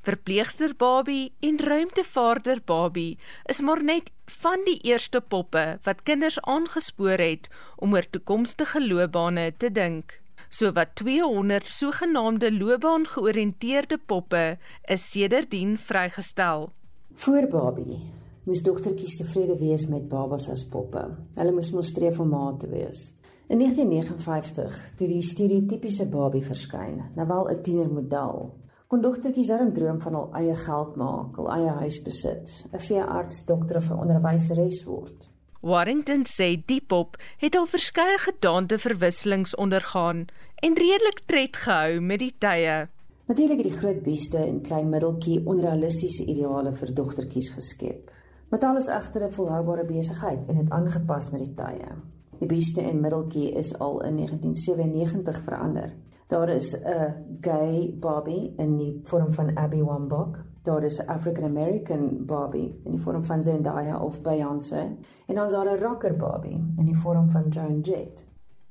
[0.02, 3.18] Verpleegster Barbie en ruimtevaarder Barbie
[3.52, 9.50] is maar net van die eerste poppe wat kinders aangespoor het om oor toekomstige loopbane
[9.58, 10.20] te dink.
[10.50, 16.72] Sowat 200 sogenaamde loopbaan-georiënteerde poppe is sedertdien vrygestel.
[17.14, 18.00] Voor Babie
[18.44, 21.04] moes dogtertjies tevrede wees met babas as poppe.
[21.38, 23.12] Hulle moes mos streef om ma te wees.
[23.46, 28.54] In 1959, toe die stereotypiese Babie verskyn, nou wel 'n tienermodel,
[28.88, 33.44] kon dogtertjies darm droom van hul eie geld maak, hul eie huis besit, 'n veearts,
[33.44, 35.30] dokter of 'n onderwyseres word.
[35.60, 40.26] Warrington sê Diepop het al verskeie gedaante verwisselings ondergaan
[40.60, 42.88] en redelik tred gehou met die tye.
[43.30, 48.10] Natuurlik het die groot bieste en klein middeltjie onrealistiese ideale vir dogtertjies geskep.
[48.50, 51.90] Metal is egter 'n volhoubare besigheid en het aangepas met die tye.
[52.38, 55.92] Die bieste en middeltjie is al in 1997 verander.
[56.26, 61.44] Daar is 'n gay Barbie in die vorm van Abby Wambach daar is 'n African
[61.44, 64.96] American Barbie in die vorm van Zendaya of Beyoncé
[65.26, 68.26] en dan is daar 'n rocker Barbie in die vorm van Joan Jett.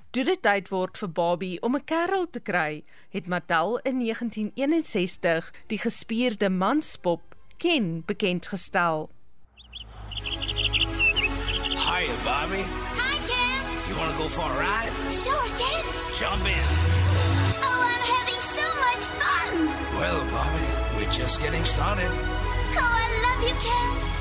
[0.10, 2.84] Toe dit tyd word vir Barbie om 'n kerel te kry,
[3.14, 7.22] het Mattel in 1961 die gespierde manspop
[7.58, 9.10] Ken bekend gestel.
[11.86, 12.66] Hi Barbie.
[12.98, 13.62] Hi Ken.
[13.86, 14.94] You want to go for a ride?
[15.14, 15.84] Sure, Ken.
[16.18, 16.66] Jump in.
[17.62, 19.52] Oh, I'm having so much fun.
[20.00, 22.12] Well, Barbie, We're just getting started.
[22.12, 24.19] Oh, I love you, Ken.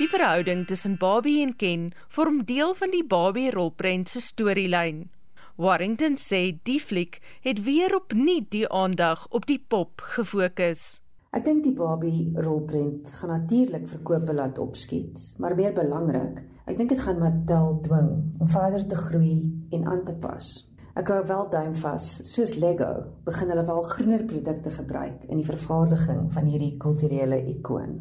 [0.00, 5.10] Die verhouding tussen Barbie en Ken vorm deel van die Barbie rolprent se storielyn.
[5.60, 11.02] Warrington sê die fliek het weer opnuut die aandag op die pop gefokus.
[11.36, 16.94] Ek dink die Barbie rolprent gaan natuurlik verkope laat opskiet, maar meer belangrik, ek dink
[16.94, 18.08] dit gaan Mattel dwing
[18.40, 19.34] om verder te groei
[19.76, 20.48] en aan te pas.
[20.96, 22.88] Ek hou wel duim vas, soos Lego,
[23.28, 28.00] begin hulle wel groener produkte gebruik in die vervaardiging van hierdie kulturele ikoon.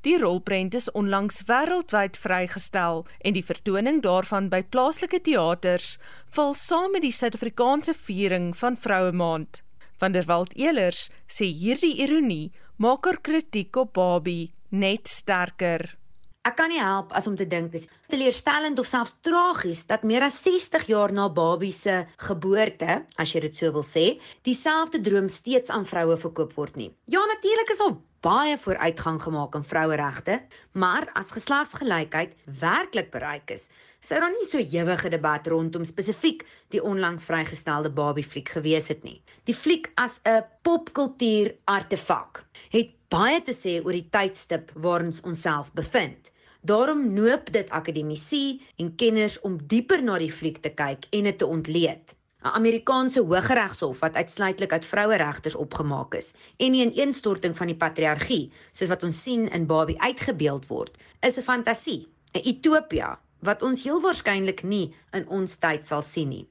[0.00, 5.98] Die rolprent is onlangs wêreldwyd vrygestel en die vertoning daarvan by plaaslike teaters
[6.36, 9.60] val saam met die Suid-Afrikaanse viering van Vroue Maand.
[10.00, 12.48] Van der Walt Elers sê hierdie ironie
[12.80, 15.99] maak haar kritiek op Barbie net sterker.
[16.48, 20.24] Ek kan nie help as om te dink dis teleurstellend of selfs tragies dat meer
[20.24, 24.04] as 60 jaar na Babie se geboorte, as jy dit so wil sê,
[24.48, 26.88] dieselfde droom steeds aan vroue verkoop word nie.
[27.12, 30.38] Ja, natuurlik is al baie vooruitgang gemaak in vroueregte,
[30.72, 32.32] maar as geslagsgelykheid
[32.64, 33.68] werklik bereik is,
[34.00, 39.02] sou daar nie so ewige debat rondom spesifiek die onlangs vrygestelde Barbie fliek gewees het
[39.04, 39.20] nie.
[39.44, 45.20] Die fliek as 'n popkultuur artefak het baie te sê oor die tydstip waarin ons
[45.20, 46.30] onsself bevind.
[46.62, 51.38] Daarom noop dit akademici en kenners om dieper na die fliek te kyk en dit
[51.38, 52.16] te ontleed.
[52.42, 57.76] 'n Amerikaanse Hooggeregshof wat uitsluitlik uit vroueregters opgemaak is en nie 'n ineenstorting van die
[57.76, 63.62] patriargie soos wat ons sien in Barbie uitgebeeld word, is 'n fantasie, 'n utopia wat
[63.62, 66.46] ons heel waarskynlik nie in ons tyd sal sien nie.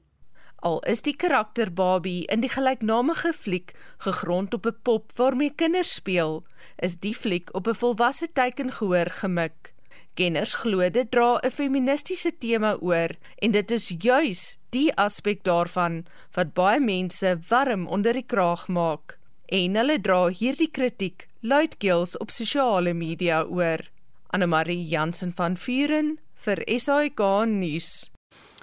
[0.60, 3.72] Al is die karakter Barbie in die gelyknamige fliek
[4.04, 6.44] gegrond op 'n pop waarmee kinders speel,
[6.76, 9.74] is die fliek op 'n volwasse teikengehoor gemik.
[10.14, 16.04] Kenners glo dit dra 'n feministiese tema oor en dit is juis die aspek daarvan
[16.34, 19.18] wat baie mense warm onder die kraag maak.
[19.46, 23.80] En hulle dra hierdie kritiek luidkeels op sosiale media oor.
[24.26, 27.20] Anne Marie Jansen van Vuren vir SAK
[27.50, 28.08] nuus.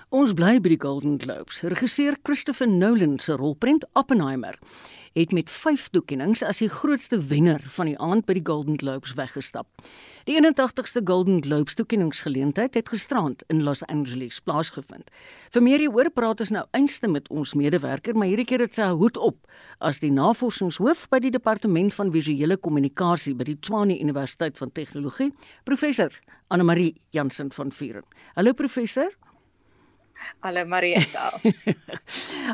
[0.09, 1.59] Ons bly by die Golden Globes.
[1.67, 4.55] Regisseur Christopher Nolan se rolprent Oppenheimer
[5.17, 9.15] het met 5 toekenninge as die grootste wenner van die aand by die Golden Globes
[9.17, 9.65] weggestap.
[10.29, 15.09] Die 81ste Golden Globes toekenningsgeleentheid het gisterand in Los Angeles plaasgevind.
[15.55, 18.91] Vir meer hieroor praat ons nou einste met ons medewerker, maar hierdie keer het sy
[18.93, 19.41] hoed op
[19.81, 25.31] as die navorsingshoof by die departement van visuele kommunikasie by die Tshwane Universiteit van Tegnologie,
[25.65, 26.13] professor
[26.47, 28.05] Anne Marie Jansen van Vuren.
[28.35, 29.11] Hallo professor.
[30.39, 31.33] Hallo Marietta.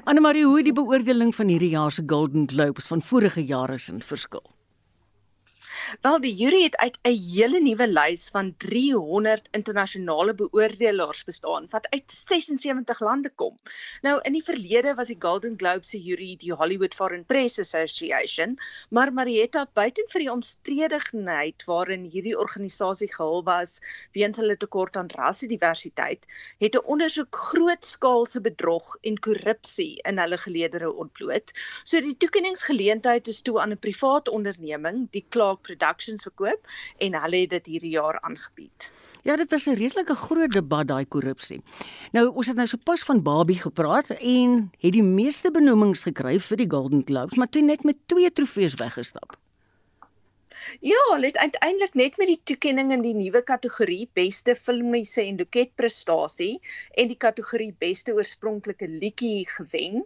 [0.09, 3.77] Anne Marie, hoe het die beoordeling van hierdie jaar se Golden Globes van vorige jare
[3.77, 4.43] se verskil?
[6.01, 11.87] Wel die jury het uit 'n hele nuwe lys van 300 internasionale beoordelaars bestaan wat
[11.89, 13.59] uit 76 lande kom.
[14.01, 18.57] Nou in die verlede was die Golden Globe se jury die Hollywood Foreign Press Association,
[18.89, 23.81] maar Marietta buiten vir die omstredigheid waarin hierdie organisasie gehul was
[24.11, 26.25] weens hulle tekort aan rassediversiteit,
[26.59, 31.51] het 'n ondersoek grootskaalse bedrog en korrupsie in hulle geleedere ontbloot.
[31.83, 37.43] So die toekenningsgeleentheid is toe aan 'n privaat onderneming, die Clark Productions verkoop en hulle
[37.43, 38.91] het dit hierdie jaar aangebied.
[39.23, 41.61] Ja, dit was 'n redelike groot debat daai korrupsie.
[42.11, 46.57] Nou, ons het nou sopas van Barbie gepraat en het die meeste benoemings gekry vir
[46.57, 49.37] die Golden Globes, maar toe net met twee trofees weggestap.
[50.79, 55.37] Ja, hulle het uiteindelik net met die toekenning in die nuwe kategorie beste filmiese en
[55.39, 60.03] doketprestasie en die kategorie beste oorspronklike liedjie gewen.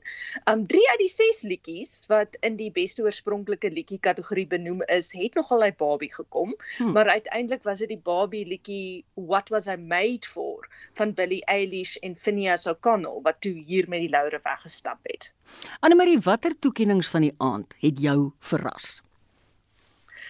[0.50, 5.14] Um 3 uit die 6 liedjies wat in die beste oorspronklike liedjie kategorie benoem is,
[5.18, 6.91] het nogal uit Barbie gekom, hmm.
[6.91, 11.98] maar uiteindelik was dit die Barbie liedjie What Was I Made For van Billie Eilish
[12.02, 15.34] en Phineas O'Connell wat toe hier met die laure weggestap het.
[15.80, 19.02] Annelie, watter toekennings van die aand het jou verras?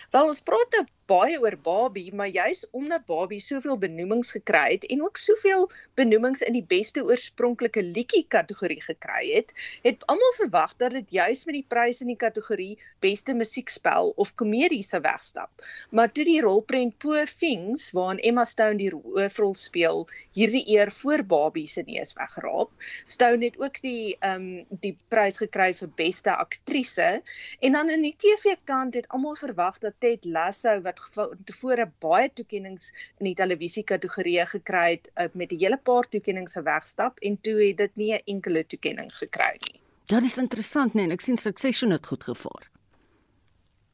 [0.09, 4.85] Wel ons praat nou baie oor Barbie, maar juis omdat Barbie soveel benoemings gekry het
[4.91, 9.53] en ook soveel benoemings in die beste oorspronklike liedjie kategorie gekry het,
[9.85, 14.33] het almal verwag dat dit juis met die prys in die kategorie beste musiekspel of
[14.35, 15.49] komedie sou wegstap.
[15.91, 20.05] Maar toe die rolprent Poor Things waarin Emma Stone die hoofrol speel,
[20.35, 22.73] hierdie eer voor Barbie se neus weggeraap.
[23.05, 27.21] Stone het ook die ehm um, die prys gekry vir beste aktrise
[27.59, 31.87] en dan in die TV kant het almal verwag dat Ted Lasso wat wat tevore
[32.03, 37.19] baie toekenninge in die televisie kategorie gekry het uh, met 'n hele paar toekenninge wegstap
[37.19, 39.81] en toe het dit nie 'n enkele toekenning gekry nie.
[40.05, 42.69] Ja, dit is interessant nee, ek sien Succession het goed gevaar.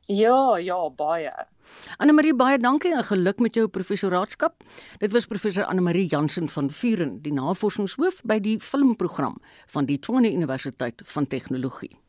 [0.06, 1.32] Ja, ja, baie.
[1.98, 4.64] Anne Marie baie dankie en geluk met jou professoraatskap.
[5.00, 9.38] Dit was professor Anne Marie Jansen van Vuren, die navorsingshoof by die filmprogram
[9.68, 12.03] van die Tshwane Universiteit van Tegnologie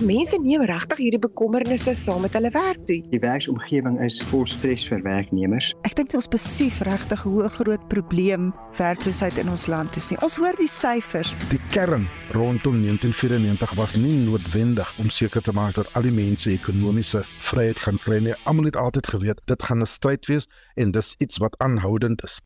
[0.00, 2.98] mense neem regtig hierdie bekommernisse saam met hulle werk toe.
[3.12, 5.72] Die werksomgewing is vol stres vir werknemers.
[5.88, 10.18] Ek dink ons besef regtig hoe 'n groot probleem werkloosheid in ons land is nie.
[10.22, 11.34] Ons hoor die syfers.
[11.50, 16.50] Die kern rondom 1994 was nie noodwendig om seker te maak dat al die mense
[16.50, 18.34] ekonomiese vryheid gaan kry nie.
[18.44, 20.46] Almal het altyd geweet dit gaan 'n stryd wees
[20.76, 22.40] en dis iets wat aanhoudend is.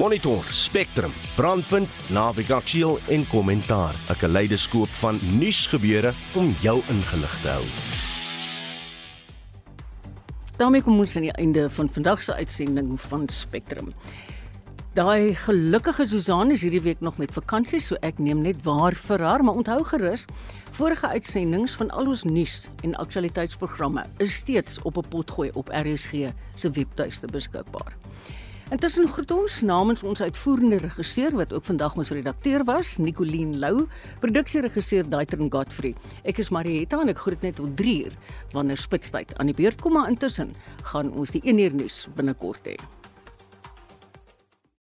[0.00, 3.94] Monitor, Spectrum, Brandpunt, Navigasie en kommentaar.
[4.08, 7.64] 'n Kaleidoskoop van nuusgebeure om jou ingelig te hou.
[10.56, 13.92] daarmee kom ons aan die einde van vandag se uitsending van Spectrum.
[14.94, 19.20] Daai gelukkige Susan is hierdie week nog met vakansie, so ek neem net waar vir
[19.20, 20.24] haar, maar onthou gerus,
[20.70, 26.32] vorige uitsendings van al ons nuus en aktualiteitsprogramme is steeds op 'n potgooi op RSG
[26.54, 27.96] se webtuiste beskikbaar.
[28.70, 33.88] Intussen groet ons namens ons uitvoerende regisseur wat ook vandag ons redakteur was, Nicoline Lou,
[34.22, 35.96] produksieregisseur Daitrin Godfrey.
[36.22, 38.14] Ek is Marieta en ek groet net tot 3 uur
[38.54, 40.54] wanneer spitstyd aan die beurt kom maar intussen
[40.92, 42.78] gaan ons die 1 uur nuus binnekort hê.